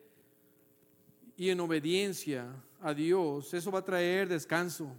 y 1.38 1.50
en 1.50 1.60
obediencia 1.60 2.48
a 2.82 2.94
Dios, 2.94 3.54
eso 3.54 3.72
va 3.72 3.80
a 3.80 3.86
traer 3.86 4.28
descanso 4.28 4.96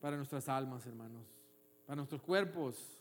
para 0.00 0.16
nuestras 0.16 0.48
almas, 0.48 0.86
hermanos, 0.86 1.22
para 1.86 1.96
nuestros 1.96 2.22
cuerpos. 2.22 2.98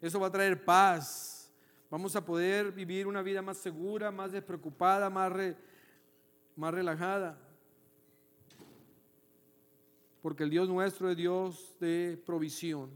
Eso 0.00 0.20
va 0.20 0.26
a 0.26 0.32
traer 0.32 0.64
paz. 0.64 1.50
Vamos 1.90 2.16
a 2.16 2.24
poder 2.24 2.72
vivir 2.72 3.06
una 3.06 3.22
vida 3.22 3.42
más 3.42 3.58
segura, 3.58 4.10
más 4.10 4.32
despreocupada, 4.32 5.08
más 5.10 5.32
más 6.56 6.74
relajada. 6.74 7.38
Porque 10.20 10.44
el 10.44 10.50
Dios 10.50 10.68
nuestro 10.68 11.10
es 11.10 11.16
Dios 11.16 11.76
de 11.80 12.20
provisión. 12.24 12.90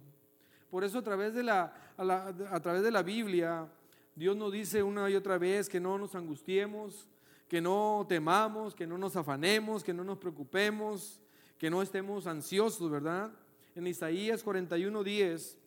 Por 0.70 0.84
eso 0.84 0.98
a 0.98 1.02
través 1.02 1.34
de 1.34 1.42
la, 1.42 1.72
a, 1.96 2.60
través 2.60 2.82
de 2.82 2.90
la 2.90 3.02
Biblia, 3.02 3.68
Dios 4.14 4.36
nos 4.36 4.52
dice 4.52 4.82
una 4.82 5.08
y 5.10 5.14
otra 5.14 5.38
vez 5.38 5.68
que 5.68 5.80
no 5.80 5.98
nos 5.98 6.14
angustiemos, 6.14 7.08
que 7.48 7.60
no 7.60 8.04
temamos, 8.08 8.74
que 8.74 8.86
no 8.86 8.98
nos 8.98 9.16
afanemos, 9.16 9.82
que 9.82 9.94
no 9.94 10.04
nos 10.04 10.18
preocupemos, 10.18 11.20
que 11.58 11.70
no 11.70 11.82
estemos 11.82 12.26
ansiosos, 12.26 12.90
¿verdad? 12.90 13.30
En 13.74 13.86
Isaías 13.86 14.42
41, 14.42 15.02
10, 15.02 15.58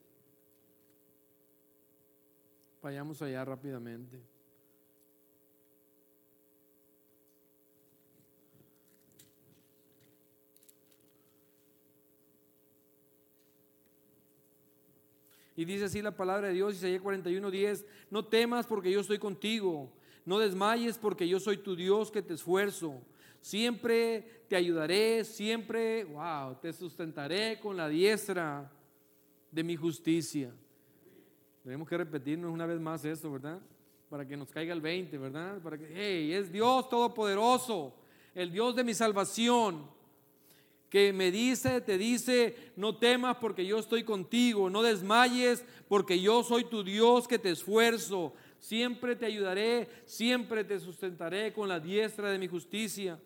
vayamos 2.81 3.21
allá 3.21 3.45
rápidamente. 3.45 4.19
Y 15.59 15.65
dice 15.65 15.83
así 15.83 16.01
la 16.01 16.15
palabra 16.15 16.47
de 16.47 16.53
Dios, 16.53 16.75
Isaías 16.75 17.01
41, 17.01 17.51
10, 17.51 17.85
no 18.11 18.25
temas 18.25 18.65
porque 18.65 18.89
yo 18.89 19.01
estoy 19.01 19.19
contigo, 19.19 19.91
no 20.23 20.39
desmayes 20.39 20.97
porque 20.97 21.27
yo 21.27 21.37
soy 21.37 21.57
tu 21.57 21.75
Dios 21.75 22.11
que 22.11 22.21
te 22.21 22.35
esfuerzo. 22.35 23.01
Siempre 23.41 24.43
te 24.47 24.55
ayudaré, 24.55 25.23
siempre, 25.23 26.03
wow, 26.03 26.55
te 26.61 26.73
sustentaré 26.73 27.59
con 27.59 27.77
la 27.77 27.87
diestra 27.87 28.71
de 29.51 29.63
mi 29.63 29.75
justicia. 29.75 30.53
Tenemos 31.63 31.87
que 31.87 31.97
repetirnos 31.97 32.51
una 32.51 32.65
vez 32.65 32.79
más 32.79 33.05
esto, 33.05 33.31
¿verdad? 33.31 33.59
Para 34.09 34.27
que 34.27 34.35
nos 34.35 34.51
caiga 34.51 34.73
el 34.73 34.81
20, 34.81 35.17
¿verdad? 35.17 35.61
Para 35.61 35.77
que, 35.77 35.87
hey, 35.93 36.33
es 36.33 36.51
Dios 36.51 36.89
todopoderoso, 36.89 37.95
el 38.33 38.51
Dios 38.51 38.75
de 38.75 38.83
mi 38.83 38.93
salvación 38.93 39.99
que 40.89 41.13
me 41.13 41.29
dice, 41.29 41.81
te 41.81 41.97
dice, 41.97 42.55
no 42.75 42.97
temas 42.97 43.37
porque 43.37 43.65
yo 43.65 43.77
estoy 43.77 44.03
contigo, 44.03 44.69
no 44.69 44.81
desmayes 44.81 45.63
porque 45.87 46.19
yo 46.19 46.43
soy 46.43 46.63
tu 46.65 46.83
Dios 46.83 47.27
que 47.27 47.37
te 47.37 47.51
esfuerzo. 47.51 48.33
Siempre 48.57 49.15
te 49.15 49.27
ayudaré, 49.27 49.87
siempre 50.05 50.63
te 50.63 50.79
sustentaré 50.79 51.53
con 51.53 51.69
la 51.69 51.79
diestra 51.79 52.31
de 52.31 52.39
mi 52.39 52.47
justicia. 52.47 53.19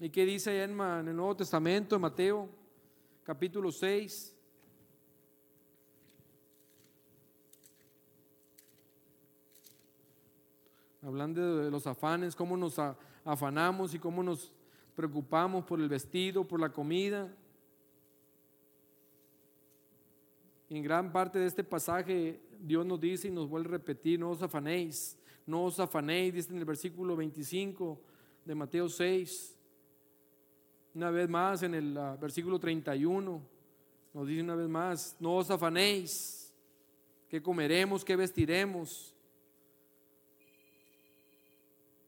¿Y 0.00 0.10
qué 0.10 0.26
dice 0.26 0.50
allá 0.50 0.64
en 0.64 1.08
el 1.08 1.14
Nuevo 1.14 1.36
Testamento, 1.36 1.94
en 1.94 2.02
Mateo, 2.02 2.48
capítulo 3.22 3.70
6? 3.70 4.34
Hablando 11.02 11.58
de 11.58 11.70
los 11.70 11.86
afanes, 11.86 12.34
cómo 12.34 12.56
nos 12.56 12.76
afanamos 13.24 13.94
y 13.94 14.00
cómo 14.00 14.24
nos 14.24 14.52
preocupamos 14.96 15.64
por 15.64 15.80
el 15.80 15.88
vestido, 15.88 16.46
por 16.46 16.58
la 16.58 16.72
comida. 16.72 17.32
En 20.70 20.82
gran 20.82 21.12
parte 21.12 21.38
de 21.38 21.46
este 21.46 21.62
pasaje 21.62 22.40
Dios 22.58 22.84
nos 22.84 22.98
dice 22.98 23.28
y 23.28 23.30
nos 23.30 23.48
vuelve 23.48 23.68
a 23.68 23.72
repetir, 23.72 24.18
no 24.18 24.30
os 24.30 24.42
afanéis, 24.42 25.16
no 25.46 25.64
os 25.64 25.78
afanéis, 25.78 26.34
dice 26.34 26.50
en 26.50 26.58
el 26.58 26.64
versículo 26.64 27.14
25 27.14 28.00
de 28.44 28.54
Mateo 28.56 28.88
6. 28.88 29.53
Una 30.94 31.10
vez 31.10 31.28
más 31.28 31.62
en 31.64 31.74
el 31.74 31.98
ah, 31.98 32.16
versículo 32.20 32.58
31 32.58 33.42
nos 34.14 34.28
dice 34.28 34.42
una 34.42 34.54
vez 34.54 34.68
más, 34.68 35.16
no 35.18 35.38
os 35.38 35.50
afanéis, 35.50 36.54
qué 37.28 37.42
comeremos, 37.42 38.04
qué 38.04 38.14
vestiremos. 38.14 39.12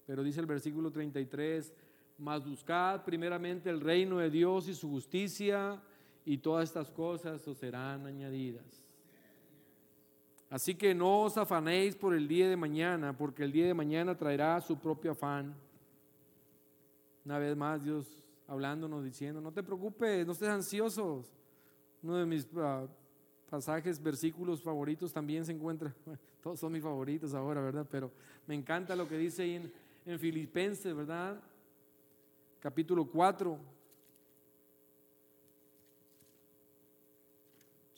Pero 0.07 0.23
dice 0.23 0.39
el 0.39 0.47
versículo 0.47 0.93
33, 0.93 1.75
mas 2.19 2.47
buscad 2.47 3.03
primeramente 3.03 3.69
el 3.69 3.81
reino 3.81 4.19
de 4.19 4.31
Dios 4.31 4.69
y 4.69 4.75
su 4.75 4.89
justicia 4.89 5.83
y 6.25 6.39
todas 6.39 6.69
estas 6.69 6.93
cosas 6.93 7.47
os 7.49 7.59
serán 7.59 8.07
añadidas. 8.07 8.85
Así 10.49 10.77
que 10.77 10.95
no 10.95 11.23
os 11.23 11.37
afanéis 11.37 11.97
por 11.97 12.15
el 12.15 12.29
día 12.29 12.49
de 12.49 12.57
mañana, 12.57 13.17
porque 13.17 13.43
el 13.43 13.51
día 13.51 13.67
de 13.67 13.75
mañana 13.75 14.17
traerá 14.17 14.61
su 14.61 14.79
propio 14.79 15.11
afán. 15.11 15.57
Una 17.25 17.41
vez 17.41 17.57
más 17.57 17.83
Dios 17.83 18.07
hablándonos, 18.47 19.05
diciendo, 19.05 19.41
no 19.41 19.53
te 19.53 19.63
preocupes, 19.63 20.27
no 20.27 20.33
estés 20.33 20.49
ansiosos. 20.49 21.33
Uno 22.03 22.17
de 22.17 22.27
mis 22.27 22.47
ah, 22.57 22.87
pasajes, 23.51 24.03
versículos 24.03 24.63
favoritos 24.63 25.13
también 25.13 25.45
se 25.45 25.53
encuentra, 25.53 25.95
todos 26.43 26.61
son 26.61 26.73
mis 26.73 26.83
favoritos 26.83 27.35
ahora, 27.35 27.61
¿verdad? 27.61 27.87
Pero 27.91 28.11
me 28.47 28.55
encanta 28.55 28.95
lo 28.95 29.09
que 29.09 29.19
dice 29.19 29.43
ahí 29.43 29.55
en, 29.55 29.73
en 30.05 30.19
Filipenses, 30.19 30.95
¿verdad? 30.95 31.41
Capítulo 32.61 33.05
4. 33.05 33.59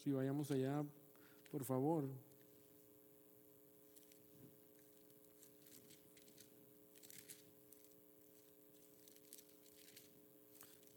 Si 0.03 0.13
vayamos 0.13 0.51
allá, 0.51 0.83
por 1.51 1.65
favor. 1.65 2.05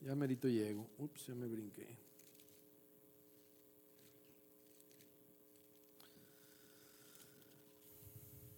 Ya 0.02 0.16
merito 0.16 0.48
llego. 0.48 0.88
Ups, 0.98 1.28
ya 1.28 1.36
me 1.36 1.48
brinqué. 1.48 1.96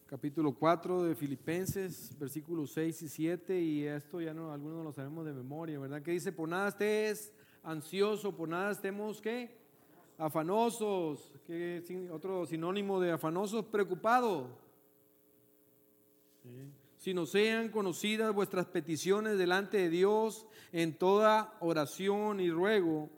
Capítulo 0.05 0.53
4 0.53 1.03
de 1.03 1.15
Filipenses, 1.15 2.15
versículos 2.19 2.71
6 2.71 3.01
y 3.01 3.09
7, 3.09 3.59
y 3.59 3.83
esto 3.85 4.21
ya 4.21 4.33
no, 4.33 4.53
algunos 4.53 4.77
no 4.77 4.83
lo 4.83 4.93
sabemos 4.93 5.25
de 5.25 5.33
memoria, 5.33 5.79
¿verdad? 5.79 6.01
Que 6.01 6.12
dice, 6.12 6.31
por 6.31 6.47
nada 6.47 6.69
estés 6.69 7.34
ansioso, 7.63 8.36
por 8.36 8.47
nada 8.47 8.71
estemos, 8.71 9.19
¿qué? 9.19 9.58
Afanosos, 10.17 11.32
que 11.47 11.84
otro 12.12 12.45
sinónimo 12.45 13.01
de 13.01 13.12
afanosos, 13.12 13.65
preocupado. 13.65 14.47
¿Sí? 16.43 16.83
Sino 17.04 17.26
sean 17.26 17.68
conocidas 17.68 18.34
vuestras 18.34 18.66
peticiones 18.68 19.38
delante 19.38 19.76
de 19.76 19.89
Dios 19.89 20.46
en 20.72 20.98
toda 20.98 21.58
oración 21.60 22.39
y 22.39 22.50
ruego 22.50 23.10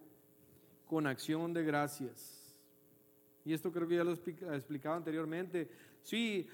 con 0.87 1.05
acción 1.05 1.53
de 1.53 1.63
gracias. 1.63 2.57
Y 3.45 3.53
esto 3.53 3.71
creo 3.71 3.87
que 3.87 3.97
ya 3.97 4.03
lo 4.03 4.09
he 4.09 4.55
explicado 4.55 4.95
anteriormente. 4.95 5.69
Sí, 6.01 6.47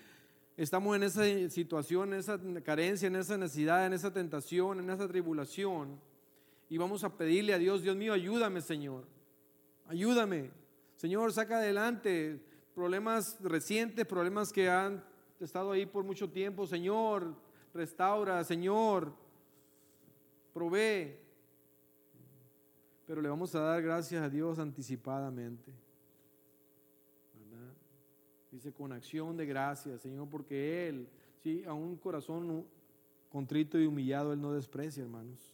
estamos 0.58 0.94
en 0.94 1.04
esa 1.04 1.50
situación, 1.50 2.12
en 2.12 2.20
esa 2.20 2.38
carencia, 2.66 3.08
en 3.08 3.16
esa 3.16 3.38
necesidad, 3.38 3.86
en 3.86 3.94
esa 3.94 4.12
tentación, 4.12 4.82
en 4.82 4.90
esa 4.90 5.08
tribulación. 5.08 6.02
Y 6.68 6.78
vamos 6.78 7.06
a 7.06 7.16
pedirle 7.16 7.54
a 7.54 7.60
Dios, 7.60 7.82
Dios 7.82 7.96
mío, 7.96 8.12
ayúdame, 8.12 8.60
Señor. 8.60 9.06
Ayúdame. 9.88 10.52
Señor, 10.98 11.32
saca 11.32 11.60
adelante 11.60 12.42
problemas 12.76 13.38
recientes, 13.40 14.06
problemas 14.06 14.52
que 14.52 14.70
han 14.70 15.02
estado 15.46 15.72
ahí 15.72 15.86
por 15.86 16.04
mucho 16.04 16.30
tiempo, 16.30 16.66
Señor, 16.66 17.36
restaura, 17.74 18.44
Señor, 18.44 19.14
provee. 20.54 21.18
Pero 23.06 23.22
le 23.22 23.30
vamos 23.30 23.54
a 23.56 23.60
dar 23.60 23.82
gracias 23.82 24.22
a 24.22 24.30
Dios 24.30 24.60
anticipadamente. 24.60 25.72
Dice 28.52 28.74
con 28.74 28.92
acción 28.92 29.38
de 29.38 29.46
gracias, 29.46 30.02
Señor, 30.02 30.28
porque 30.30 30.90
Él, 30.90 31.08
sí, 31.42 31.64
a 31.66 31.74
un 31.74 31.96
corazón 31.96 32.66
contrito 33.30 33.80
y 33.80 33.86
humillado, 33.86 34.34
Él 34.34 34.42
no 34.42 34.52
desprecia, 34.52 35.04
hermanos. 35.04 35.54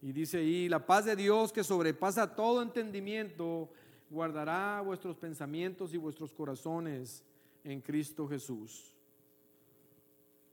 Y 0.00 0.12
dice 0.12 0.38
ahí, 0.38 0.68
la 0.68 0.86
paz 0.86 1.04
de 1.04 1.14
Dios 1.14 1.52
que 1.52 1.62
sobrepasa 1.62 2.34
todo 2.34 2.62
entendimiento, 2.62 3.68
guardará 4.08 4.80
vuestros 4.80 5.16
pensamientos 5.16 5.92
y 5.92 5.98
vuestros 5.98 6.32
corazones 6.32 7.22
en 7.66 7.80
Cristo 7.80 8.28
Jesús. 8.28 8.92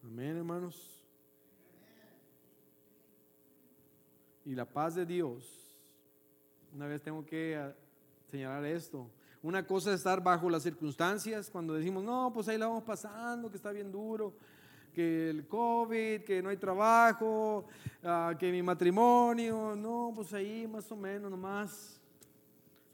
Amén, 0.04 0.36
hermanos. 0.36 1.00
Y 4.44 4.56
la 4.56 4.66
paz 4.66 4.96
de 4.96 5.06
Dios, 5.06 5.78
una 6.74 6.88
vez 6.88 7.04
tengo 7.04 7.24
que 7.24 7.56
ah, 7.56 7.74
señalar 8.30 8.66
esto. 8.66 9.10
Una 9.44 9.66
cosa 9.66 9.92
es 9.92 9.98
estar 9.98 10.24
bajo 10.24 10.50
las 10.50 10.64
circunstancias, 10.64 11.52
cuando 11.52 11.76
decimos, 11.76 12.04
no, 12.04 12.32
pues 12.34 12.48
ahí 12.48 12.58
la 12.58 12.68
vamos 12.68 12.84
pasando, 12.84 13.50
que 13.50 13.58
está 13.58 13.72
bien 13.72 13.92
duro, 13.92 14.34
que 14.92 15.30
el 15.30 15.48
COVID, 15.48 16.24
que 16.24 16.42
no 16.42 16.50
hay 16.50 16.58
trabajo, 16.58 17.68
ah, 18.04 18.34
que 18.40 18.52
mi 18.52 18.64
matrimonio, 18.64 19.76
no, 19.76 20.12
pues 20.16 20.34
ahí 20.34 20.68
más 20.68 20.92
o 20.92 20.96
menos 20.96 21.30
nomás. 21.30 22.02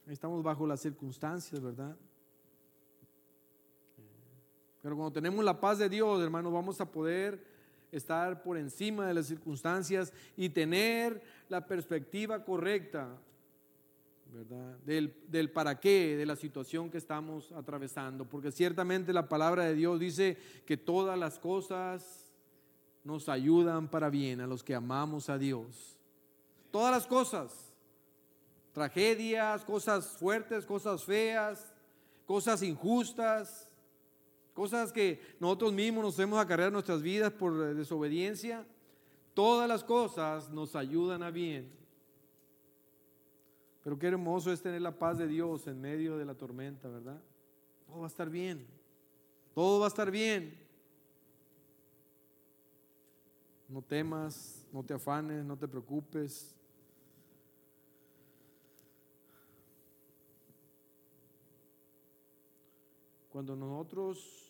Estamos 0.08 0.44
bajo 0.44 0.68
las 0.68 0.82
circunstancias, 0.82 1.62
¿verdad? 1.62 1.96
Pero 4.82 4.96
cuando 4.96 5.14
tenemos 5.14 5.44
la 5.44 5.60
paz 5.60 5.78
de 5.78 5.90
Dios, 5.90 6.22
hermanos, 6.22 6.54
vamos 6.54 6.80
a 6.80 6.90
poder 6.90 7.44
estar 7.92 8.44
por 8.44 8.58
encima 8.58 9.08
de 9.08 9.14
las 9.14 9.28
circunstancias 9.28 10.14
y 10.38 10.50
tener 10.50 11.22
la 11.50 11.66
perspectiva 11.66 12.44
correcta, 12.44 13.18
¿verdad? 14.32 14.78
Del, 14.86 15.14
del, 15.28 15.52
para 15.52 15.80
qué 15.80 16.16
de 16.16 16.26
la 16.26 16.36
situación 16.36 16.90
que 16.90 16.98
estamos 16.98 17.52
atravesando. 17.52 18.26
Porque 18.26 18.52
ciertamente 18.52 19.12
la 19.12 19.28
palabra 19.28 19.66
de 19.66 19.76
Dios 19.76 20.00
dice 20.00 20.38
que 20.66 20.78
todas 20.78 21.18
las 21.18 21.40
cosas 21.40 22.32
nos 23.04 23.28
ayudan 23.28 23.90
para 23.90 24.10
bien 24.10 24.40
a 24.40 24.48
los 24.48 24.64
que 24.64 24.76
amamos 24.76 25.30
a 25.30 25.38
Dios. 25.38 25.98
Todas 26.72 26.92
las 26.92 27.08
cosas. 27.08 27.74
Tragedias, 28.72 29.66
cosas 29.66 30.08
fuertes, 30.08 30.66
cosas 30.66 31.04
feas, 31.04 31.74
cosas 32.26 32.62
injustas 32.62 33.69
cosas 34.60 34.92
que 34.92 35.22
nosotros 35.40 35.72
mismos 35.72 36.04
nos 36.04 36.20
hemos 36.20 36.38
acarreado 36.38 36.72
nuestras 36.72 37.02
vidas 37.02 37.32
por 37.32 37.74
desobediencia, 37.76 38.68
todas 39.34 39.70
las 39.70 39.86
cosas 39.86 40.50
nos 40.50 40.76
ayudan 40.76 41.24
a 41.24 41.32
bien. 41.32 41.72
Pero 43.82 43.98
qué 43.98 44.08
hermoso 44.08 44.52
es 44.52 44.62
tener 44.62 44.82
la 44.82 45.00
paz 45.00 45.18
de 45.18 45.30
Dios 45.30 45.66
en 45.68 45.80
medio 45.80 46.18
de 46.18 46.26
la 46.26 46.36
tormenta, 46.36 46.90
¿verdad? 46.90 47.22
Todo 47.88 48.00
va 48.02 48.08
a 48.08 48.10
estar 48.10 48.30
bien. 48.30 48.68
Todo 49.56 49.80
va 49.80 49.86
a 49.86 49.88
estar 49.88 50.12
bien. 50.12 50.60
No 53.70 53.82
temas, 53.82 54.68
no 54.74 54.84
te 54.84 54.94
afanes, 54.94 55.46
no 55.46 55.56
te 55.56 55.70
preocupes. 55.70 56.54
Cuando 63.30 63.56
nosotros 63.56 64.49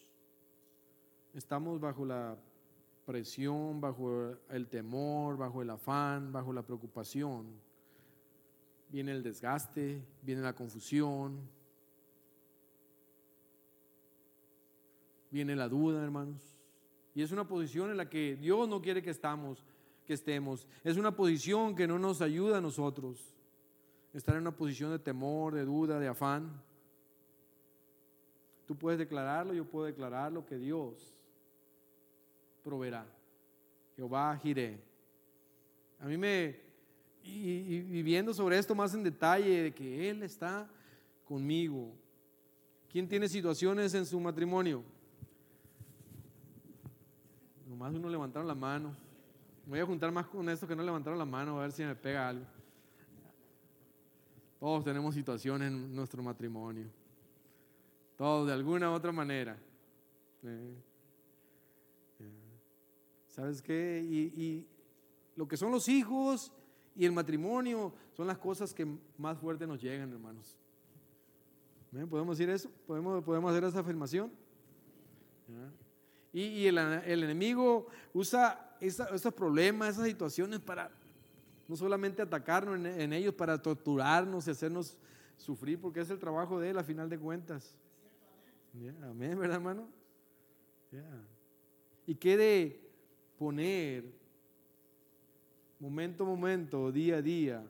estamos 1.39 1.80
bajo 1.80 2.06
la 2.06 2.38
presión, 3.06 3.80
bajo 3.80 4.36
el 4.49 4.67
temor, 4.67 5.38
bajo 5.38 5.62
el 5.62 5.69
afán, 5.69 6.34
bajo 6.34 6.52
la 6.52 6.63
preocupación. 6.63 7.47
Viene 8.89 9.13
el 9.13 9.23
desgaste, 9.23 10.04
viene 10.21 10.41
la 10.41 10.54
confusión, 10.54 11.39
viene 15.32 15.56
la 15.56 15.69
duda, 15.69 16.04
hermanos. 16.04 16.41
Y 17.15 17.21
es 17.21 17.32
una 17.32 17.47
posición 17.47 17.89
en 17.89 17.97
la 17.97 18.10
que 18.10 18.36
Dios 18.36 18.67
no 18.67 18.82
quiere 18.82 19.02
que 19.02 19.12
estamos, 19.12 19.63
que 20.06 20.13
estemos. 20.13 20.67
Es 20.84 20.97
una 20.97 21.15
posición 21.15 21.73
que 21.73 21.88
no 21.88 21.97
nos 21.97 22.21
ayuda 22.21 22.58
a 22.58 22.62
nosotros. 22.62 23.34
Estar 24.13 24.36
en 24.36 24.41
una 24.41 24.56
posición 24.56 24.91
de 24.91 24.99
temor, 24.99 25.54
de 25.54 25.63
duda, 25.63 25.99
de 25.99 26.10
afán. 26.10 26.62
Tú 28.67 28.75
puedes 28.75 28.99
declararlo, 28.99 29.54
yo 29.54 29.63
puedo 29.63 29.86
declararlo, 29.86 30.45
que 30.45 30.58
Dios 30.58 31.15
proveerá. 32.63 33.06
Jehová 33.95 34.38
giré. 34.38 34.80
A 36.00 36.06
mí 36.06 36.17
me, 36.17 36.60
y, 37.24 38.02
viendo 38.02 38.34
sobre 38.34 38.58
esto 38.58 38.74
más 38.74 38.93
en 38.93 39.04
detalle, 39.04 39.63
de 39.63 39.74
que 39.74 40.10
Él 40.10 40.24
está 40.24 40.69
conmigo. 41.26 41.93
¿Quién 42.89 43.08
tiene 43.08 43.28
situaciones 43.28 43.93
en 43.93 44.06
su 44.06 44.19
matrimonio? 44.19 44.84
Nomás 47.67 47.93
uno 47.93 48.10
levantaron 48.10 48.48
la 48.48 48.56
mano. 48.56 48.95
Voy 49.65 49.80
a 49.80 49.86
juntar 49.86 50.12
más 50.12 50.26
con 50.28 50.50
esto 50.50 50.67
que 50.67 50.76
no 50.76 50.82
levantaron 50.82 51.19
la 51.19 51.26
mano, 51.26 51.60
a 51.60 51.62
ver 51.62 51.72
si 51.72 51.84
me 51.84 51.95
pega 51.95 52.30
algo. 52.30 52.45
Todos 54.60 54.84
tenemos 54.84 55.13
situaciones 55.13 55.67
en 55.67 55.95
nuestro 55.95 56.24
matrimonio. 56.24 56.88
Todos, 58.17 58.48
de 58.48 58.54
alguna 58.54 58.89
u 58.89 58.93
otra 58.93 59.12
manera. 59.12 59.58
Eh. 60.43 60.88
¿Sabes 63.30 63.62
qué? 63.62 64.06
y 64.10 64.68
lo 65.36 65.48
que 65.48 65.56
son 65.56 65.72
los 65.72 65.88
hijos 65.88 66.52
y 66.96 67.06
el 67.06 67.13
matrimonio 67.13 67.94
son 68.12 68.28
las 68.28 68.38
cosas 68.38 68.74
que 68.74 68.86
más 69.18 69.38
fuerte 69.38 69.65
nos 69.65 69.82
llegan, 69.82 70.12
hermanos. 70.12 70.58
¿Podemos 72.10 72.38
decir 72.38 72.50
eso? 72.50 72.70
¿Podemos, 72.86 73.24
podemos 73.24 73.50
hacer 73.50 73.63
esa 73.63 73.80
afirmación? 73.80 74.32
Y, 76.34 76.68
el, 76.68 76.78
enemigo 76.78 77.88
usa 78.13 78.76
esos 78.82 79.34
problemas, 79.34 79.92
esas 79.92 80.08
situaciones 80.08 80.60
para 80.60 80.92
no 81.70 81.78
solamente 81.78 82.22
atacarnos 82.22 82.76
en, 82.86 83.13
ellos, 83.13 83.34
para 83.34 83.62
torturarnos 83.62 84.48
y 84.48 84.52
hacernos 84.52 84.98
sufrir, 85.38 85.80
porque 85.80 86.02
es 86.02 86.10
el 86.10 86.20
trabajo 86.20 86.60
de 86.60 86.72
él 86.72 86.78
a 86.78 86.84
final 86.84 87.10
de 87.10 87.18
cuentas. 87.18 87.76
amén, 89.04 89.39
¿verdad, 89.39 89.56
hermano? 89.56 89.88
Y 92.06 92.15
qué 92.15 92.36
de 92.36 92.88
poner 93.39 94.04
momento 95.80 96.25
a 96.25 96.28
momento, 96.28 96.91
día 96.91 97.15
a 97.15 97.21
día, 97.21 97.65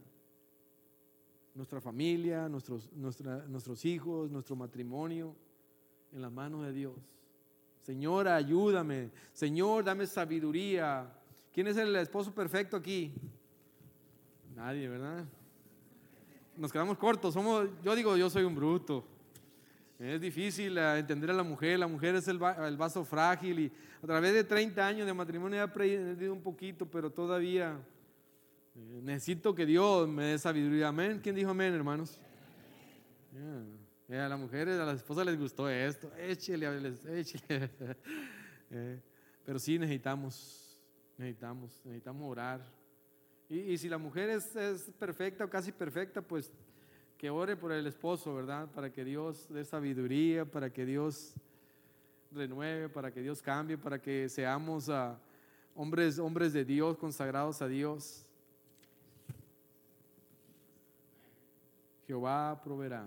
nuestra 1.53 1.79
familia, 1.79 2.49
nuestros, 2.49 2.91
nuestros 2.91 3.85
hijos, 3.85 4.31
nuestro 4.31 4.55
matrimonio 4.55 5.35
en 6.11 6.23
las 6.23 6.31
manos 6.31 6.65
de 6.65 6.73
Dios. 6.73 6.95
Señora, 7.79 8.35
ayúdame. 8.35 9.11
Señor, 9.31 9.83
dame 9.83 10.07
sabiduría. 10.07 11.07
¿Quién 11.53 11.67
es 11.67 11.77
el 11.77 11.95
esposo 11.95 12.33
perfecto 12.33 12.75
aquí? 12.75 13.13
Nadie, 14.55 14.89
¿verdad? 14.89 15.23
Nos 16.57 16.71
quedamos 16.71 16.97
cortos. 16.97 17.33
Somos, 17.33 17.69
yo 17.83 17.95
digo, 17.95 18.17
yo 18.17 18.29
soy 18.29 18.43
un 18.43 18.55
bruto. 18.55 19.05
Es 19.99 20.19
difícil 20.19 20.77
eh, 20.77 20.99
entender 20.99 21.29
a 21.29 21.33
la 21.33 21.43
mujer. 21.43 21.77
La 21.77 21.87
mujer 21.87 22.15
es 22.15 22.27
el, 22.27 22.39
el 22.41 22.77
vaso 22.77 23.05
frágil 23.05 23.59
y 23.59 23.71
a 24.01 24.07
través 24.07 24.33
de 24.33 24.43
30 24.43 24.87
años 24.87 25.05
de 25.05 25.13
matrimonio 25.13 25.59
he 25.59 25.61
aprendido 25.61 26.33
un 26.33 26.41
poquito, 26.41 26.85
pero 26.85 27.11
todavía 27.11 27.77
Necesito 28.75 29.53
que 29.53 29.65
Dios 29.65 30.07
me 30.07 30.23
dé 30.23 30.39
sabiduría. 30.39 30.89
Amén. 30.89 31.19
¿Quién 31.21 31.35
dijo 31.35 31.51
amén, 31.51 31.73
hermanos? 31.73 32.19
a 34.09 34.27
las 34.27 34.39
mujeres, 34.39 34.79
a 34.79 34.85
las 34.85 34.97
esposas 34.97 35.25
les 35.25 35.37
gustó 35.37 35.69
esto. 35.69 36.11
Échele, 36.17 36.97
échele. 37.07 37.69
Eh, 38.71 39.01
pero 39.43 39.57
sí 39.57 39.79
necesitamos, 39.79 40.79
necesitamos, 41.17 41.81
necesitamos 41.83 42.29
orar. 42.29 42.63
Y, 43.49 43.75
si 43.79 43.89
la 43.89 43.97
mujer 43.97 44.29
es, 44.29 44.55
es, 44.55 44.83
perfecta 44.99 45.43
o 45.43 45.49
casi 45.49 45.71
perfecta, 45.71 46.21
pues 46.21 46.51
que 47.19 47.29
ore 47.29 47.57
por 47.57 47.73
el 47.73 47.85
esposo, 47.85 48.33
¿verdad? 48.33 48.69
Para 48.73 48.93
que 48.93 49.03
Dios 49.03 49.45
dé 49.49 49.65
sabiduría, 49.65 50.45
para 50.45 50.69
que 50.69 50.85
Dios 50.85 51.33
renueve, 52.31 52.87
para 52.87 53.11
que 53.11 53.21
Dios 53.21 53.41
cambie, 53.41 53.77
para 53.77 54.01
que 54.01 54.29
seamos 54.29 54.87
ah, 54.87 55.19
hombres, 55.75 56.17
hombres 56.17 56.53
de 56.53 56.63
Dios, 56.63 56.97
consagrados 56.97 57.61
a 57.61 57.67
Dios. 57.67 58.25
Jehová 62.07 62.61
proveerá. 62.63 63.05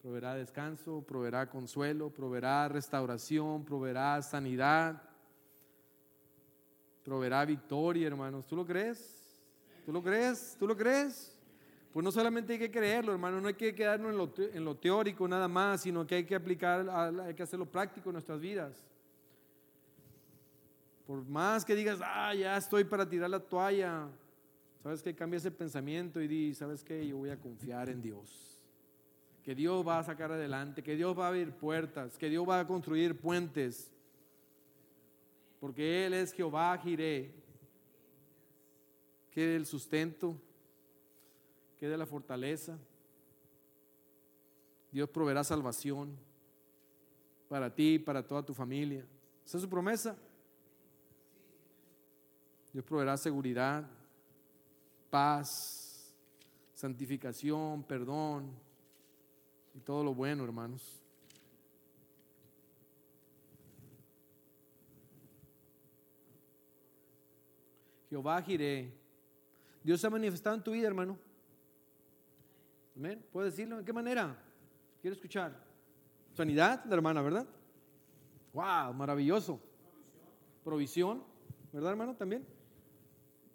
Proveerá 0.00 0.36
descanso, 0.36 1.02
proveerá 1.02 1.50
consuelo, 1.50 2.10
proveerá 2.10 2.68
restauración, 2.68 3.64
proveerá 3.64 4.22
sanidad, 4.22 5.02
proveerá 7.02 7.44
victoria, 7.44 8.06
hermanos. 8.06 8.46
¿Tú 8.46 8.54
lo 8.54 8.64
crees? 8.64 9.36
¿Tú 9.84 9.92
lo 9.92 10.00
crees? 10.00 10.56
¿Tú 10.56 10.68
lo 10.68 10.76
crees? 10.76 11.36
Pues 11.92 12.04
no 12.04 12.12
solamente 12.12 12.52
hay 12.52 12.58
que 12.58 12.70
creerlo, 12.70 13.12
hermano, 13.12 13.40
no 13.40 13.48
hay 13.48 13.54
que 13.54 13.74
quedarnos 13.74 14.12
en 14.38 14.64
lo, 14.64 14.76
teórico 14.76 15.26
nada 15.26 15.48
más, 15.48 15.82
sino 15.82 16.06
que 16.06 16.16
hay 16.16 16.24
que 16.24 16.36
aplicar, 16.36 16.88
hay 16.88 17.34
que 17.34 17.42
hacerlo 17.42 17.66
práctico 17.66 18.10
en 18.10 18.14
nuestras 18.14 18.40
vidas. 18.40 18.86
Por 21.06 21.24
más 21.26 21.64
que 21.64 21.74
digas, 21.74 21.98
ah, 22.04 22.32
ya 22.34 22.56
estoy 22.56 22.84
para 22.84 23.08
tirar 23.08 23.28
la 23.28 23.40
toalla, 23.40 24.08
¿Sabes 24.82 25.02
qué? 25.02 25.14
Cambia 25.14 25.36
ese 25.36 25.50
pensamiento 25.50 26.22
y 26.22 26.28
di, 26.28 26.54
¿sabes 26.54 26.82
qué? 26.82 27.06
Yo 27.06 27.18
voy 27.18 27.30
a 27.30 27.38
confiar 27.38 27.90
en 27.90 28.00
Dios. 28.00 28.58
Que 29.42 29.54
Dios 29.54 29.86
va 29.86 29.98
a 29.98 30.04
sacar 30.04 30.32
adelante, 30.32 30.82
que 30.82 30.96
Dios 30.96 31.18
va 31.18 31.26
a 31.26 31.28
abrir 31.28 31.52
puertas, 31.52 32.16
que 32.16 32.30
Dios 32.30 32.48
va 32.48 32.60
a 32.60 32.66
construir 32.66 33.18
puentes. 33.18 33.92
Porque 35.60 36.06
Él 36.06 36.14
es 36.14 36.32
Jehová 36.32 36.78
Jiré. 36.78 37.30
Que 39.30 39.54
el 39.54 39.66
sustento, 39.66 40.40
que 41.80 41.88
de 41.88 41.96
la 41.96 42.04
fortaleza. 42.04 42.78
Dios 44.92 45.08
proveerá 45.08 45.42
salvación 45.42 46.14
para 47.48 47.74
ti, 47.74 47.98
para 47.98 48.22
toda 48.26 48.42
tu 48.42 48.52
familia. 48.52 49.06
Esa 49.46 49.56
es 49.56 49.62
su 49.62 49.68
promesa. 49.68 50.14
Dios 52.70 52.84
proveerá 52.84 53.16
seguridad 53.16 53.88
paz, 55.08 56.14
santificación, 56.74 57.82
perdón 57.82 58.50
y 59.74 59.80
todo 59.80 60.04
lo 60.04 60.14
bueno, 60.14 60.44
hermanos. 60.44 61.02
Jehová 68.10 68.42
giré. 68.42 68.92
Dios 69.82 70.00
se 70.00 70.06
ha 70.06 70.10
manifestado 70.10 70.56
en 70.56 70.62
tu 70.62 70.72
vida, 70.72 70.86
hermano. 70.86 71.29
Amén. 73.00 73.24
¿Puedes 73.32 73.56
decirlo? 73.56 73.78
¿En 73.78 73.84
qué 73.86 73.94
manera? 73.94 74.36
Quiero 75.00 75.14
escuchar. 75.14 75.56
Sanidad, 76.34 76.84
la 76.84 76.94
hermana, 76.94 77.22
¿verdad? 77.22 77.46
Wow, 78.52 78.92
maravilloso. 78.92 79.58
Provisión, 80.62 81.24
¿verdad, 81.72 81.92
hermano? 81.92 82.14
También. 82.14 82.44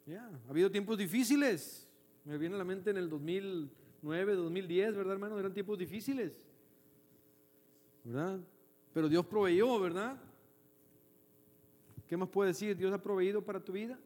Ya, 0.07 0.27
ha 0.47 0.49
habido 0.49 0.71
tiempos 0.71 0.97
difíciles. 0.97 1.87
Me 2.23 2.39
viene 2.39 2.55
a 2.55 2.57
la 2.57 2.63
mente 2.63 2.89
en 2.89 2.97
el 2.97 3.07
2009, 3.07 4.33
2010, 4.33 4.95
¿verdad, 4.95 5.13
hermano? 5.13 5.37
Eran 5.37 5.53
tiempos 5.53 5.77
difíciles. 5.77 6.41
¿Verdad? 8.03 8.39
Pero 8.95 9.07
Dios 9.07 9.27
proveyó, 9.27 9.79
¿verdad? 9.79 10.17
¿Qué 12.07 12.17
más 12.17 12.29
puede 12.29 12.47
decir? 12.47 12.75
Dios 12.75 12.91
ha 12.91 12.99
proveído 12.99 13.45
para 13.45 13.59
tu 13.59 13.73
vida. 13.73 13.99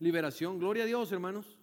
Liberación, 0.00 0.58
gloria 0.58 0.84
a 0.84 0.86
Dios, 0.86 1.12
hermanos. 1.12 1.57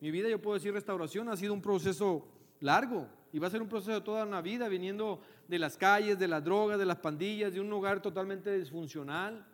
Mi 0.00 0.10
vida, 0.10 0.28
yo 0.28 0.40
puedo 0.40 0.54
decir, 0.54 0.72
restauración 0.72 1.28
ha 1.28 1.36
sido 1.36 1.54
un 1.54 1.62
proceso 1.62 2.26
largo 2.60 3.08
y 3.32 3.38
va 3.38 3.48
a 3.48 3.50
ser 3.50 3.62
un 3.62 3.68
proceso 3.68 3.92
de 3.92 4.00
toda 4.00 4.24
una 4.24 4.40
vida 4.40 4.68
viniendo 4.68 5.20
de 5.48 5.58
las 5.58 5.76
calles, 5.76 6.18
de 6.18 6.28
las 6.28 6.44
drogas, 6.44 6.78
de 6.78 6.86
las 6.86 6.98
pandillas, 6.98 7.52
de 7.52 7.60
un 7.60 7.70
lugar 7.70 8.00
totalmente 8.00 8.56
disfuncional 8.58 9.46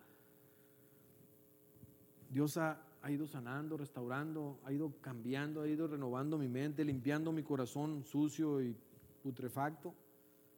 Dios 2.32 2.56
ha, 2.56 2.78
ido 3.10 3.26
sanando, 3.26 3.76
restaurando, 3.76 4.58
ha 4.64 4.72
ido 4.72 4.94
cambiando, 5.02 5.60
ha 5.60 5.68
ido 5.68 5.86
renovando 5.86 6.38
mi 6.38 6.48
mente, 6.48 6.82
limpiando 6.82 7.30
mi 7.30 7.42
corazón 7.42 8.04
sucio 8.04 8.62
y 8.62 8.74
putrefacto. 9.22 9.92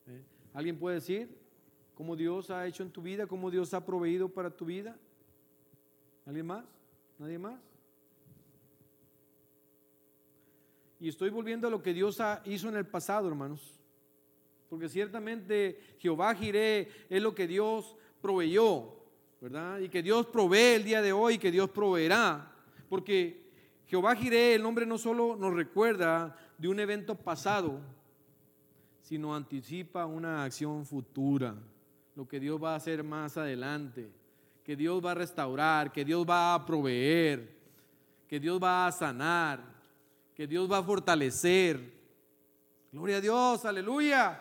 ¿eh? 0.06 0.22
¿Alguien 0.52 0.78
puede 0.78 0.96
decir 0.96 1.36
cómo 1.96 2.14
Dios 2.14 2.50
ha 2.50 2.64
hecho 2.66 2.84
en 2.84 2.90
tu 2.90 3.02
vida, 3.02 3.26
cómo 3.26 3.50
Dios 3.50 3.74
ha 3.74 3.84
proveído 3.84 4.28
para 4.28 4.50
tu 4.50 4.66
vida? 4.66 4.96
¿Alguien 6.26 6.46
más? 6.46 6.64
¿Nadie 7.18 7.38
más? 7.38 7.58
Y 11.04 11.08
estoy 11.08 11.28
volviendo 11.28 11.68
a 11.68 11.70
lo 11.70 11.82
que 11.82 11.92
Dios 11.92 12.18
hizo 12.46 12.70
en 12.70 12.76
el 12.76 12.86
pasado, 12.86 13.28
hermanos. 13.28 13.78
Porque 14.70 14.88
ciertamente 14.88 15.78
Jehová 15.98 16.34
Jiré 16.34 16.88
es 17.10 17.20
lo 17.20 17.34
que 17.34 17.46
Dios 17.46 17.94
proveyó. 18.22 18.96
¿verdad? 19.38 19.80
Y 19.80 19.90
que 19.90 20.02
Dios 20.02 20.24
provee 20.28 20.76
el 20.76 20.84
día 20.84 21.02
de 21.02 21.12
hoy, 21.12 21.36
que 21.36 21.50
Dios 21.50 21.68
proveerá, 21.68 22.50
porque 22.88 23.52
Jehová 23.84 24.16
Jireh, 24.16 24.54
el 24.54 24.62
nombre 24.62 24.86
no 24.86 24.96
solo 24.96 25.36
nos 25.36 25.52
recuerda 25.52 26.34
de 26.56 26.68
un 26.68 26.80
evento 26.80 27.14
pasado, 27.14 27.82
sino 29.02 29.34
anticipa 29.34 30.06
una 30.06 30.42
acción 30.44 30.86
futura, 30.86 31.54
lo 32.16 32.26
que 32.26 32.40
Dios 32.40 32.58
va 32.64 32.72
a 32.72 32.76
hacer 32.76 33.04
más 33.04 33.36
adelante, 33.36 34.10
que 34.64 34.74
Dios 34.74 35.04
va 35.04 35.10
a 35.10 35.16
restaurar, 35.16 35.92
que 35.92 36.02
Dios 36.02 36.24
va 36.26 36.54
a 36.54 36.64
proveer, 36.64 37.54
que 38.26 38.40
Dios 38.40 38.58
va 38.58 38.86
a 38.86 38.92
sanar, 38.92 39.73
que 40.34 40.46
Dios 40.46 40.70
va 40.70 40.78
a 40.78 40.82
fortalecer. 40.82 41.92
Gloria 42.90 43.18
a 43.18 43.20
Dios, 43.20 43.64
aleluya. 43.64 44.40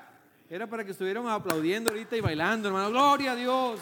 Era 0.50 0.68
para 0.68 0.84
que 0.84 0.92
estuvieran 0.92 1.28
aplaudiendo 1.28 1.92
ahorita 1.92 2.18
y 2.18 2.22
bailando, 2.22 2.68
hermano. 2.68 2.90
Gloria 2.90 3.32
a 3.32 3.36
Dios. 3.36 3.80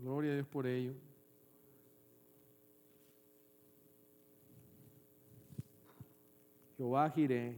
Gloria 0.00 0.32
a 0.32 0.34
Dios 0.34 0.46
por 0.46 0.66
ello. 0.66 0.94
Jehová 6.76 7.10
giré. 7.10 7.56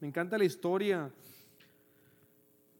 Me 0.00 0.08
encanta 0.08 0.36
la 0.36 0.44
historia 0.44 1.10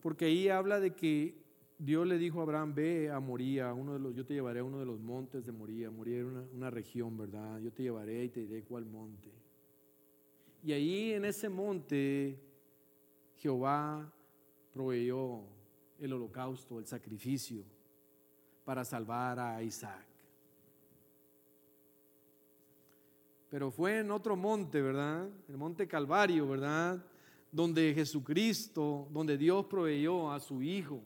porque 0.03 0.27
ahí 0.27 0.49
habla 0.49 0.81
de 0.81 0.94
que 0.94 1.39
Dios 1.82 2.06
le 2.06 2.18
dijo 2.18 2.40
a 2.40 2.42
Abraham, 2.42 2.74
ve 2.74 3.10
a 3.10 3.18
Moría, 3.20 3.72
uno 3.72 3.94
de 3.94 4.00
los, 4.00 4.14
yo 4.14 4.26
te 4.26 4.34
llevaré 4.34 4.60
a 4.60 4.64
uno 4.64 4.80
de 4.80 4.84
los 4.84 5.00
montes 5.00 5.46
de 5.46 5.50
Moría. 5.50 5.90
Moría 5.90 6.18
era 6.18 6.26
una, 6.26 6.44
una 6.52 6.70
región, 6.70 7.16
¿verdad? 7.16 7.58
Yo 7.60 7.72
te 7.72 7.82
llevaré 7.82 8.24
y 8.24 8.28
te 8.28 8.40
diré 8.40 8.62
cuál 8.64 8.84
monte. 8.84 9.30
Y 10.62 10.72
ahí 10.72 11.12
en 11.12 11.24
ese 11.24 11.48
monte 11.48 12.38
Jehová 13.36 14.12
proveyó 14.74 15.40
el 15.98 16.12
holocausto, 16.12 16.78
el 16.78 16.84
sacrificio 16.84 17.64
para 18.66 18.84
salvar 18.84 19.38
a 19.38 19.62
Isaac. 19.62 20.04
Pero 23.48 23.70
fue 23.70 24.00
en 24.00 24.10
otro 24.10 24.36
monte, 24.36 24.82
¿verdad? 24.82 25.30
El 25.48 25.56
monte 25.56 25.88
Calvario, 25.88 26.46
¿verdad? 26.46 27.02
Donde 27.50 27.94
Jesucristo, 27.94 29.08
donde 29.10 29.38
Dios 29.38 29.64
proveyó 29.64 30.30
a 30.30 30.38
su 30.40 30.62
Hijo, 30.62 31.02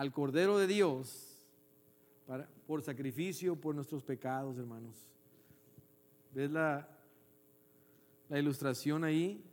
al 0.00 0.12
Cordero 0.12 0.56
de 0.56 0.66
Dios, 0.66 1.36
para, 2.26 2.48
por 2.66 2.80
sacrificio 2.80 3.54
por 3.54 3.74
nuestros 3.74 4.02
pecados, 4.02 4.56
hermanos. 4.56 4.96
¿Ves 6.32 6.50
la, 6.50 6.88
la 8.30 8.38
ilustración 8.38 9.04
ahí? 9.04 9.44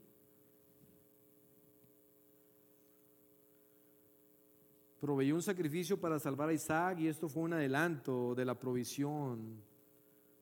proveyó 5.01 5.35
un 5.35 5.41
sacrificio 5.41 5.99
para 5.99 6.17
salvar 6.17 6.47
a 6.47 6.53
Isaac 6.53 6.99
y 6.99 7.07
esto 7.09 7.27
fue 7.27 7.43
un 7.43 7.51
adelanto 7.51 8.33
de 8.33 8.45
la 8.45 8.57
provisión 8.57 9.61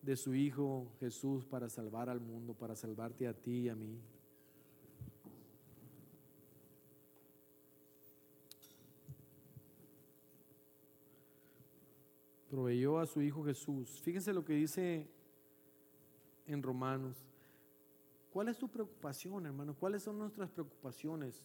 de 0.03 0.15
su 0.15 0.35
Hijo 0.35 0.93
Jesús 0.99 1.45
para 1.45 1.67
salvar 1.67 2.11
al 2.11 2.21
mundo, 2.21 2.53
para 2.53 2.75
salvarte 2.75 3.27
a 3.27 3.33
ti 3.33 3.61
y 3.61 3.69
a 3.69 3.75
mí. 3.75 3.99
Proveyó 12.55 12.99
a 12.99 13.05
su 13.05 13.21
Hijo 13.21 13.43
Jesús. 13.43 13.99
Fíjense 14.01 14.31
lo 14.31 14.45
que 14.45 14.53
dice 14.53 15.05
en 16.47 16.63
Romanos. 16.63 17.17
¿Cuál 18.31 18.47
es 18.47 18.57
tu 18.57 18.69
preocupación, 18.69 19.45
hermano? 19.45 19.75
¿Cuáles 19.77 20.03
son 20.03 20.17
nuestras 20.17 20.49
preocupaciones? 20.49 21.43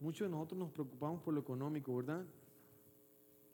Muchos 0.00 0.26
de 0.26 0.32
nosotros 0.32 0.58
nos 0.58 0.72
preocupamos 0.72 1.22
por 1.22 1.32
lo 1.32 1.38
económico, 1.38 1.94
¿verdad? 1.94 2.26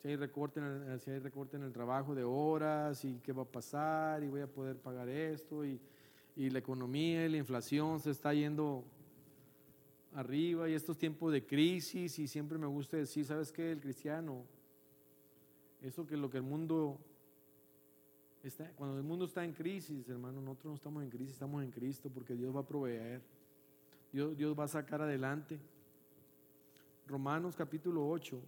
Si 0.00 0.08
hay, 0.08 0.16
recorte 0.16 0.60
en 0.60 0.64
el, 0.64 0.98
si 0.98 1.10
hay 1.10 1.18
recorte 1.18 1.58
en 1.58 1.64
el 1.64 1.72
trabajo 1.74 2.14
de 2.14 2.24
horas 2.24 3.04
y 3.04 3.18
qué 3.18 3.34
va 3.34 3.42
a 3.42 3.52
pasar 3.52 4.24
y 4.24 4.28
voy 4.28 4.40
a 4.40 4.46
poder 4.46 4.78
pagar 4.78 5.10
esto 5.10 5.62
y, 5.66 5.78
y 6.36 6.48
la 6.48 6.60
economía 6.60 7.26
y 7.26 7.28
la 7.28 7.36
inflación 7.36 8.00
se 8.00 8.12
está 8.12 8.32
yendo 8.32 8.82
arriba 10.14 10.70
y 10.70 10.72
estos 10.72 10.96
tiempos 10.96 11.34
de 11.34 11.44
crisis 11.44 12.18
y 12.18 12.26
siempre 12.26 12.56
me 12.56 12.66
gusta 12.66 12.96
decir, 12.96 13.26
¿sabes 13.26 13.52
qué? 13.52 13.72
El 13.72 13.80
cristiano, 13.82 14.46
eso 15.84 16.06
que 16.06 16.16
lo 16.16 16.30
que 16.30 16.38
el 16.38 16.42
mundo 16.42 16.98
está, 18.42 18.70
cuando 18.72 18.96
el 18.96 19.04
mundo 19.04 19.26
está 19.26 19.44
en 19.44 19.52
crisis, 19.52 20.08
hermano, 20.08 20.40
nosotros 20.40 20.70
no 20.70 20.74
estamos 20.76 21.02
en 21.02 21.10
crisis, 21.10 21.34
estamos 21.34 21.62
en 21.62 21.70
Cristo 21.70 22.10
porque 22.10 22.34
Dios 22.34 22.56
va 22.56 22.60
a 22.60 22.66
proveer, 22.66 23.20
Dios, 24.10 24.34
Dios 24.34 24.58
va 24.58 24.64
a 24.64 24.68
sacar 24.68 25.02
adelante. 25.02 25.60
Romanos 27.06 27.54
capítulo 27.54 28.08
8. 28.08 28.40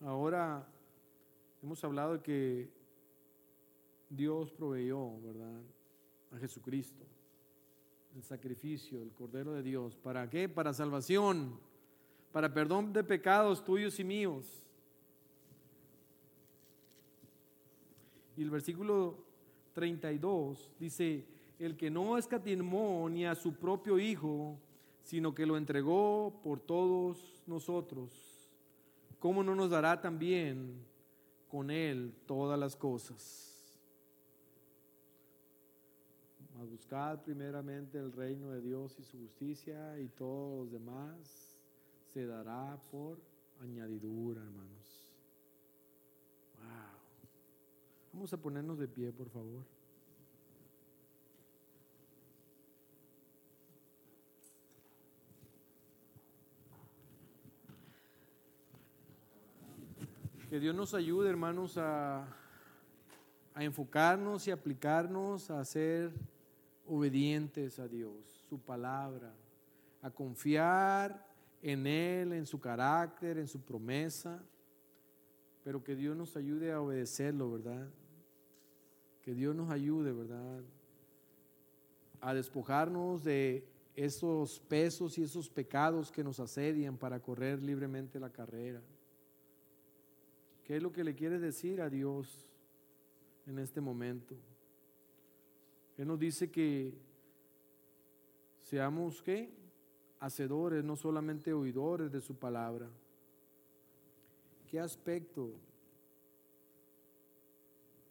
Ahora 0.00 0.66
hemos 1.62 1.82
hablado 1.84 2.14
de 2.14 2.22
que 2.22 2.70
Dios 4.10 4.50
proveyó, 4.50 5.20
¿verdad? 5.20 5.62
A 6.32 6.38
Jesucristo, 6.38 7.04
el 8.16 8.22
sacrificio, 8.22 9.02
el 9.02 9.12
Cordero 9.12 9.52
de 9.52 9.62
Dios. 9.62 9.94
¿Para 9.94 10.28
qué? 10.30 10.48
Para 10.48 10.72
salvación, 10.72 11.60
para 12.32 12.52
perdón 12.52 12.92
de 12.94 13.04
pecados 13.04 13.62
tuyos 13.62 14.00
y 14.00 14.04
míos. 14.04 14.64
Y 18.38 18.42
el 18.42 18.50
versículo 18.50 19.18
32 19.74 20.70
dice, 20.80 21.26
el 21.58 21.76
que 21.76 21.90
no 21.90 22.16
escatimó 22.16 23.06
ni 23.10 23.26
a 23.26 23.34
su 23.34 23.54
propio 23.54 23.98
Hijo, 23.98 24.58
sino 25.02 25.34
que 25.34 25.44
lo 25.44 25.58
entregó 25.58 26.40
por 26.42 26.60
todos 26.60 27.42
nosotros, 27.46 28.10
¿cómo 29.18 29.42
no 29.42 29.54
nos 29.54 29.68
dará 29.68 30.00
también 30.00 30.82
con 31.48 31.70
Él 31.70 32.14
todas 32.24 32.58
las 32.58 32.76
cosas? 32.76 33.55
Mas 36.58 36.70
buscad 36.70 37.20
primeramente 37.22 37.98
el 37.98 38.10
reino 38.12 38.50
de 38.50 38.62
Dios 38.62 38.96
y 38.98 39.04
su 39.04 39.18
justicia 39.18 39.98
y 39.98 40.08
todos 40.08 40.64
los 40.64 40.72
demás 40.72 41.54
se 42.14 42.26
dará 42.26 42.78
por 42.90 43.18
añadidura, 43.60 44.40
hermanos. 44.40 45.12
Wow. 46.58 46.66
Vamos 48.14 48.32
a 48.32 48.38
ponernos 48.38 48.78
de 48.78 48.88
pie, 48.88 49.12
por 49.12 49.28
favor. 49.28 49.62
Que 60.48 60.58
Dios 60.58 60.74
nos 60.74 60.94
ayude, 60.94 61.28
hermanos, 61.28 61.76
a, 61.76 62.26
a 63.52 63.62
enfocarnos 63.62 64.46
y 64.48 64.52
aplicarnos 64.52 65.50
a 65.50 65.62
ser 65.66 66.14
obedientes 66.88 67.78
a 67.78 67.88
Dios, 67.88 68.44
su 68.48 68.58
palabra, 68.60 69.34
a 70.02 70.10
confiar 70.10 71.26
en 71.62 71.86
Él, 71.86 72.32
en 72.32 72.46
su 72.46 72.60
carácter, 72.60 73.38
en 73.38 73.48
su 73.48 73.60
promesa, 73.60 74.42
pero 75.64 75.82
que 75.82 75.96
Dios 75.96 76.16
nos 76.16 76.36
ayude 76.36 76.72
a 76.72 76.80
obedecerlo, 76.80 77.50
¿verdad? 77.50 77.88
Que 79.22 79.34
Dios 79.34 79.54
nos 79.54 79.70
ayude, 79.70 80.12
¿verdad? 80.12 80.62
A 82.20 82.34
despojarnos 82.34 83.24
de 83.24 83.66
esos 83.96 84.60
pesos 84.60 85.18
y 85.18 85.22
esos 85.22 85.48
pecados 85.48 86.12
que 86.12 86.22
nos 86.22 86.38
asedian 86.38 86.96
para 86.96 87.18
correr 87.20 87.62
libremente 87.62 88.20
la 88.20 88.30
carrera. 88.30 88.80
¿Qué 90.64 90.76
es 90.76 90.82
lo 90.82 90.92
que 90.92 91.02
le 91.02 91.14
quieres 91.14 91.40
decir 91.40 91.80
a 91.80 91.88
Dios 91.88 92.46
en 93.46 93.58
este 93.58 93.80
momento? 93.80 94.36
Él 95.96 96.06
nos 96.06 96.18
dice 96.18 96.50
que 96.50 96.94
seamos 98.60 99.22
qué? 99.22 99.50
Hacedores, 100.20 100.84
no 100.84 100.96
solamente 100.96 101.52
oidores 101.52 102.10
de 102.10 102.20
su 102.20 102.36
palabra. 102.36 102.88
¿Qué 104.66 104.80
aspecto 104.80 105.52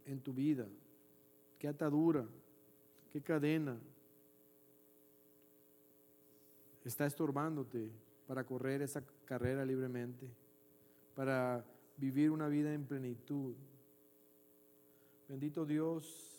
en 0.06 0.20
tu 0.22 0.34
vida? 0.34 0.68
¿Qué 1.60 1.68
atadura? 1.68 2.26
¿Qué 3.12 3.22
cadena 3.22 3.78
está 6.84 7.06
estorbándote 7.06 7.92
para 8.28 8.44
correr 8.46 8.82
esa 8.82 9.04
carrera 9.26 9.66
libremente? 9.66 10.30
Para 11.16 11.66
vivir 11.98 12.32
una 12.32 12.48
vida 12.48 12.74
en 12.74 12.86
plenitud. 12.86 13.56
Bendito 15.28 15.66
Dios. 15.66 16.35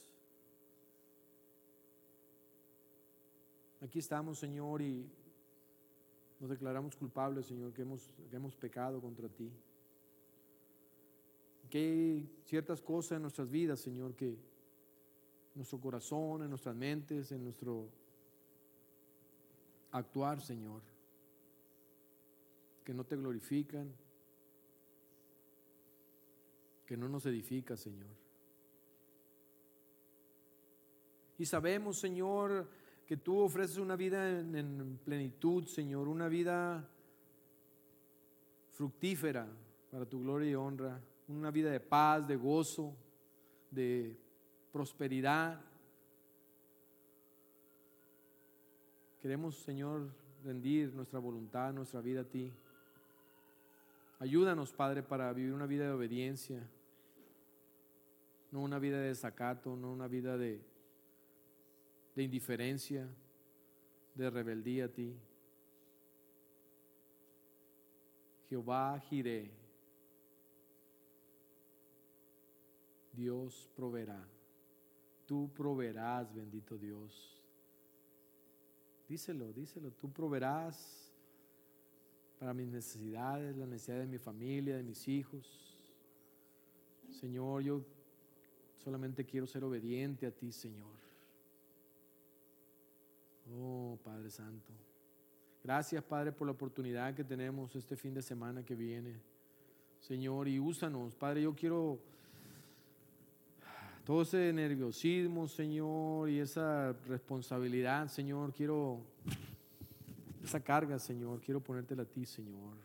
Aquí 3.87 4.01
estamos, 4.01 4.41
Señor, 4.41 4.83
y 4.83 5.09
nos 6.41 6.51
declaramos 6.51 6.97
culpables, 6.97 7.47
Señor, 7.47 7.73
que 7.73 7.83
hemos, 7.83 8.11
que 8.29 8.35
hemos 8.35 8.57
pecado 8.57 9.01
contra 9.01 9.29
ti. 9.29 9.49
Que 11.71 11.79
hay 11.79 12.43
ciertas 12.47 12.83
cosas 12.83 13.13
en 13.17 13.23
nuestras 13.23 13.49
vidas, 13.49 13.79
Señor, 13.79 14.17
que 14.17 14.31
en 14.31 14.39
nuestro 15.55 15.79
corazón, 15.79 16.43
en 16.43 16.51
nuestras 16.51 16.75
mentes, 16.75 17.31
en 17.31 17.45
nuestro 17.45 17.89
actuar, 19.93 20.41
Señor, 20.41 20.83
que 22.83 22.93
no 22.93 23.05
te 23.05 23.15
glorifican, 23.15 23.95
que 26.85 26.97
no 26.97 27.09
nos 27.09 27.25
edifica, 27.27 27.77
Señor. 27.77 28.11
Y 31.39 31.47
sabemos, 31.47 32.01
Señor, 32.01 32.69
que 33.07 33.17
tú 33.17 33.39
ofreces 33.39 33.79
una 33.79 33.95
vida 33.95 34.29
en, 34.29 34.99
plenitud, 35.05 35.65
Señor, 35.67 36.09
una 36.09 36.29
vida 36.29 36.89
fructífera 38.73 39.47
para 39.93 40.05
tu 40.05 40.21
gloria 40.21 40.51
y 40.51 40.55
honra, 40.57 41.01
una 41.29 41.53
vida 41.53 41.71
de 41.71 41.79
paz, 41.79 42.27
de 42.27 42.35
gozo, 42.35 42.97
de 43.71 44.17
prosperidad. 44.73 45.61
Queremos, 49.23 49.57
Señor, 49.57 50.11
rendir 50.45 50.93
nuestra 50.93 51.21
voluntad, 51.21 51.73
nuestra 51.73 52.01
vida 52.01 52.23
a 52.23 52.25
ti. 52.25 52.53
Ayúdanos, 54.19 54.73
Padre, 54.73 55.05
para 55.05 55.33
vivir 55.33 55.53
una 55.53 55.67
vida 55.67 55.85
de 55.85 55.93
obediencia, 55.93 56.69
no 58.51 58.63
una 58.63 58.81
vida 58.81 58.99
de 58.99 59.09
desacato, 59.09 59.77
no 59.77 59.93
una 59.93 60.09
vida 60.09 60.37
de, 60.37 60.61
de 62.17 62.23
indiferencia, 62.23 63.07
de 64.15 64.31
rebeldía 64.31 64.87
a 64.87 64.89
ti. 64.89 65.15
Jehová 68.49 68.99
giré. 69.01 69.51
Dios 73.13 73.71
proveerá. 73.77 74.27
Tú 75.27 75.51
proveerás, 75.55 76.35
bendito 76.35 76.79
Dios. 76.79 77.43
Díselo, 79.09 79.53
díselo. 79.53 79.91
Tú 79.91 80.11
proveerás 80.11 81.13
para 82.39 82.55
mis 82.55 82.69
necesidades, 82.69 83.57
las 83.57 83.69
necesidades 83.69 84.07
de 84.07 84.13
mi 84.13 84.19
familia, 84.19 84.77
de 84.77 84.83
mis 84.83 85.07
hijos. 85.07 85.77
Señor, 87.11 87.63
yo 87.63 87.85
solamente 88.77 89.25
quiero 89.25 89.47
ser 89.47 89.65
obediente 89.65 90.27
a 90.27 90.31
ti, 90.31 90.51
Señor. 90.51 91.06
Oh, 93.55 93.99
Padre 94.03 94.31
Santo. 94.31 94.73
Gracias, 95.63 96.03
Padre, 96.05 96.33
por 96.33 96.47
la 96.47 96.53
oportunidad 96.53 97.15
que 97.15 97.25
tenemos 97.25 97.75
este 97.75 97.97
fin 97.97 98.15
de 98.15 98.23
semana 98.23 98.65
que 98.65 98.75
viene. 98.75 99.21
Señor, 100.01 100.49
y 100.49 100.59
úsanos. 100.59 101.15
Padre, 101.15 101.43
yo 101.43 101.55
quiero 101.55 101.99
todo 104.05 104.23
ese 104.23 104.53
nerviosismo, 104.53 105.49
Señor, 105.49 106.31
y 106.31 106.39
esa 106.39 106.93
responsabilidad, 107.09 108.07
Señor, 108.09 108.53
quiero 108.53 109.01
esa 110.45 110.61
carga, 110.61 110.99
Señor, 111.01 111.41
quiero 111.41 111.61
ponértela 111.61 112.05
a 112.05 112.07
ti, 112.07 112.25
Señor. 112.25 112.77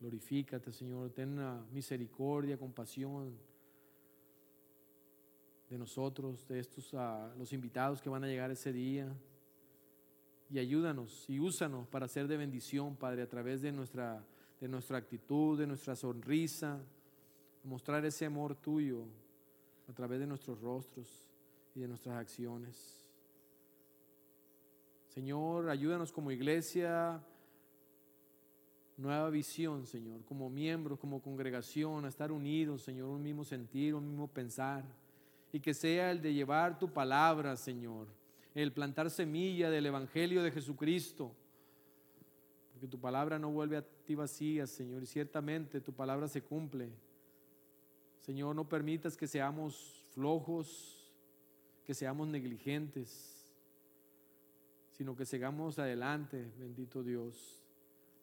Glorifícate, 0.00 0.72
Señor, 0.72 1.10
ten 1.10 1.38
misericordia, 1.70 2.56
compasión 2.56 3.34
de 5.72 5.78
nosotros, 5.78 6.46
de 6.48 6.58
estos 6.58 6.92
uh, 6.92 7.32
los 7.38 7.50
invitados 7.54 8.02
que 8.02 8.10
van 8.10 8.22
a 8.24 8.26
llegar 8.26 8.50
ese 8.50 8.74
día. 8.74 9.10
Y 10.50 10.58
ayúdanos 10.58 11.24
y 11.30 11.40
úsanos 11.40 11.88
para 11.88 12.06
ser 12.08 12.28
de 12.28 12.36
bendición, 12.36 12.94
Padre, 12.94 13.22
a 13.22 13.26
través 13.26 13.62
de 13.62 13.72
nuestra, 13.72 14.22
de 14.60 14.68
nuestra 14.68 14.98
actitud, 14.98 15.58
de 15.58 15.66
nuestra 15.66 15.96
sonrisa, 15.96 16.78
mostrar 17.64 18.04
ese 18.04 18.26
amor 18.26 18.54
tuyo 18.54 19.06
a 19.88 19.94
través 19.94 20.20
de 20.20 20.26
nuestros 20.26 20.60
rostros 20.60 21.08
y 21.74 21.80
de 21.80 21.88
nuestras 21.88 22.18
acciones. 22.18 23.02
Señor, 25.08 25.70
ayúdanos 25.70 26.12
como 26.12 26.30
iglesia, 26.30 27.24
nueva 28.98 29.30
visión, 29.30 29.86
Señor, 29.86 30.22
como 30.26 30.50
miembros, 30.50 30.98
como 30.98 31.22
congregación, 31.22 32.04
a 32.04 32.08
estar 32.08 32.30
unidos, 32.30 32.82
Señor, 32.82 33.08
un 33.08 33.22
mismo 33.22 33.42
sentir, 33.42 33.94
un 33.94 34.06
mismo 34.06 34.28
pensar, 34.28 34.84
y 35.52 35.60
que 35.60 35.74
sea 35.74 36.10
el 36.10 36.22
de 36.22 36.32
llevar 36.32 36.78
tu 36.78 36.92
palabra, 36.92 37.56
Señor, 37.56 38.08
el 38.54 38.72
plantar 38.72 39.10
semilla 39.10 39.70
del 39.70 39.86
Evangelio 39.86 40.42
de 40.42 40.50
Jesucristo, 40.50 41.32
porque 42.72 42.88
tu 42.88 42.98
palabra 42.98 43.38
no 43.38 43.50
vuelve 43.50 43.76
a 43.76 43.82
ti 43.82 44.14
vacía, 44.14 44.66
Señor, 44.66 45.02
y 45.02 45.06
ciertamente 45.06 45.80
tu 45.80 45.92
palabra 45.92 46.26
se 46.26 46.42
cumple. 46.42 46.90
Señor, 48.20 48.56
no 48.56 48.68
permitas 48.68 49.16
que 49.16 49.26
seamos 49.26 50.04
flojos, 50.14 51.12
que 51.84 51.94
seamos 51.94 52.28
negligentes 52.28 53.42
sino 54.92 55.16
que 55.16 55.24
sigamos 55.24 55.78
adelante, 55.78 56.52
bendito 56.58 57.02
Dios, 57.02 57.60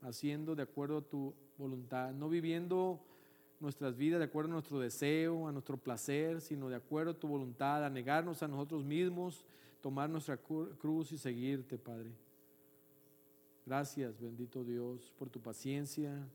haciendo 0.02 0.56
de 0.56 0.64
acuerdo 0.64 1.00
a 1.00 1.02
tu 1.02 1.34
voluntad, 1.58 2.14
no 2.14 2.30
viviendo 2.30 3.02
nuestras 3.60 3.96
vidas 3.96 4.20
de 4.20 4.26
acuerdo 4.26 4.50
a 4.50 4.54
nuestro 4.54 4.80
deseo, 4.80 5.48
a 5.48 5.52
nuestro 5.52 5.78
placer, 5.78 6.42
sino 6.42 6.70
de 6.70 6.76
acuerdo 6.76 7.12
a 7.12 7.20
tu 7.20 7.28
voluntad, 7.28 7.84
a 7.84 7.90
negarnos 7.90 8.42
a 8.42 8.48
nosotros 8.48 8.84
mismos, 8.86 9.46
tomar 9.82 10.10
nuestra 10.10 10.38
cruz 10.38 11.12
y 11.12 11.18
seguirte, 11.18 11.78
Padre. 11.78 12.12
Gracias, 13.66 14.20
bendito 14.20 14.64
Dios, 14.64 15.14
por 15.18 15.30
tu 15.30 15.40
paciencia, 15.40 16.28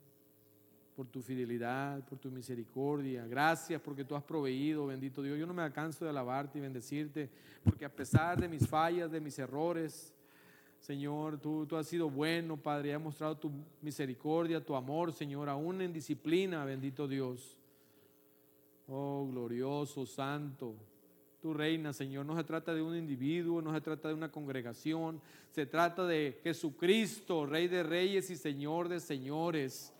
por 0.94 1.06
tu 1.08 1.20
fidelidad, 1.20 2.04
por 2.04 2.18
tu 2.18 2.30
misericordia. 2.30 3.26
Gracias 3.26 3.80
porque 3.80 4.04
tú 4.04 4.14
has 4.14 4.22
proveído, 4.22 4.86
bendito 4.86 5.22
Dios. 5.22 5.38
Yo 5.38 5.46
no 5.46 5.54
me 5.54 5.62
alcanzo 5.62 6.04
de 6.04 6.10
alabarte 6.10 6.58
y 6.58 6.62
bendecirte, 6.62 7.28
porque 7.64 7.84
a 7.84 7.92
pesar 7.92 8.40
de 8.40 8.48
mis 8.48 8.68
fallas, 8.68 9.10
de 9.10 9.20
mis 9.20 9.38
errores, 9.38 10.13
Señor, 10.84 11.38
tú, 11.38 11.64
tú 11.64 11.78
has 11.78 11.86
sido 11.86 12.10
bueno, 12.10 12.58
Padre, 12.58 12.92
has 12.92 13.00
mostrado 13.00 13.38
tu 13.38 13.50
misericordia, 13.80 14.62
tu 14.62 14.76
amor, 14.76 15.14
Señor, 15.14 15.48
aún 15.48 15.80
en 15.80 15.94
disciplina, 15.94 16.62
bendito 16.66 17.08
Dios. 17.08 17.56
Oh, 18.86 19.26
glorioso, 19.32 20.04
santo. 20.04 20.74
Tu 21.40 21.54
reina, 21.54 21.94
Señor, 21.94 22.26
no 22.26 22.36
se 22.36 22.44
trata 22.44 22.74
de 22.74 22.82
un 22.82 22.94
individuo, 22.94 23.62
no 23.62 23.72
se 23.72 23.80
trata 23.80 24.08
de 24.08 24.14
una 24.14 24.30
congregación, 24.30 25.22
se 25.52 25.64
trata 25.64 26.06
de 26.06 26.38
Jesucristo, 26.42 27.46
Rey 27.46 27.66
de 27.66 27.82
reyes 27.82 28.28
y 28.28 28.36
Señor 28.36 28.90
de 28.90 29.00
señores. 29.00 29.90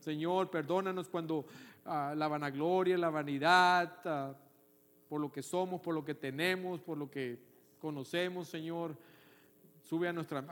Señor, 0.00 0.50
perdónanos 0.50 1.08
cuando 1.08 1.46
ah, 1.86 2.12
la 2.14 2.28
vanagloria, 2.28 2.98
la 2.98 3.08
vanidad, 3.08 4.00
ah, 4.04 4.34
por 5.08 5.18
lo 5.18 5.32
que 5.32 5.42
somos, 5.42 5.80
por 5.80 5.94
lo 5.94 6.04
que 6.04 6.14
tenemos, 6.14 6.82
por 6.82 6.98
lo 6.98 7.10
que 7.10 7.38
conocemos, 7.80 8.48
Señor, 8.48 8.98
sube 9.88 10.08
a, 10.08 10.12
nuestro 10.12 10.42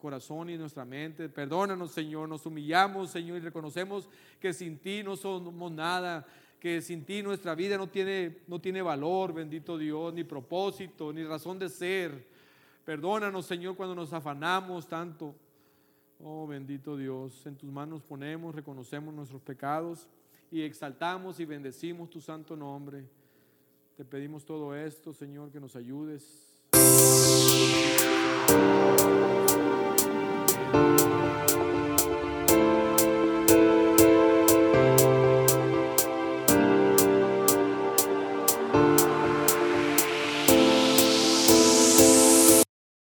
corazón 0.00 0.50
y 0.50 0.56
nuestra 0.56 0.84
mente. 0.84 1.28
Perdónanos, 1.28 1.90
Señor, 1.90 2.28
nos 2.28 2.46
humillamos, 2.46 3.10
Señor, 3.10 3.38
y 3.38 3.40
reconocemos 3.40 4.08
que 4.40 4.52
sin 4.52 4.78
ti 4.78 5.02
no 5.02 5.16
somos 5.16 5.72
nada, 5.72 6.24
que 6.60 6.80
sin 6.80 7.04
ti 7.04 7.22
nuestra 7.22 7.56
vida 7.56 7.76
no 7.76 7.88
tiene, 7.88 8.38
no 8.46 8.60
tiene 8.60 8.80
valor, 8.80 9.32
bendito 9.32 9.76
Dios, 9.76 10.14
ni 10.14 10.22
propósito, 10.22 11.12
ni 11.12 11.24
razón 11.24 11.58
de 11.58 11.68
ser. 11.68 12.24
Perdónanos, 12.84 13.46
Señor, 13.46 13.74
cuando 13.74 13.96
nos 13.96 14.12
afanamos 14.12 14.86
tanto. 14.86 15.34
Oh, 16.24 16.46
bendito 16.46 16.96
Dios, 16.96 17.44
en 17.46 17.56
tus 17.56 17.68
manos 17.68 18.00
ponemos, 18.00 18.54
reconocemos 18.54 19.12
nuestros 19.12 19.42
pecados 19.42 20.06
y 20.52 20.62
exaltamos 20.62 21.40
y 21.40 21.44
bendecimos 21.44 22.10
tu 22.10 22.20
santo 22.20 22.54
nombre. 22.54 23.04
Te 23.96 24.04
pedimos 24.04 24.44
todo 24.44 24.72
esto, 24.76 25.12
Señor, 25.12 25.50
que 25.50 25.58
nos 25.58 25.74
ayudes. 25.74 26.62
Música 30.72 31.21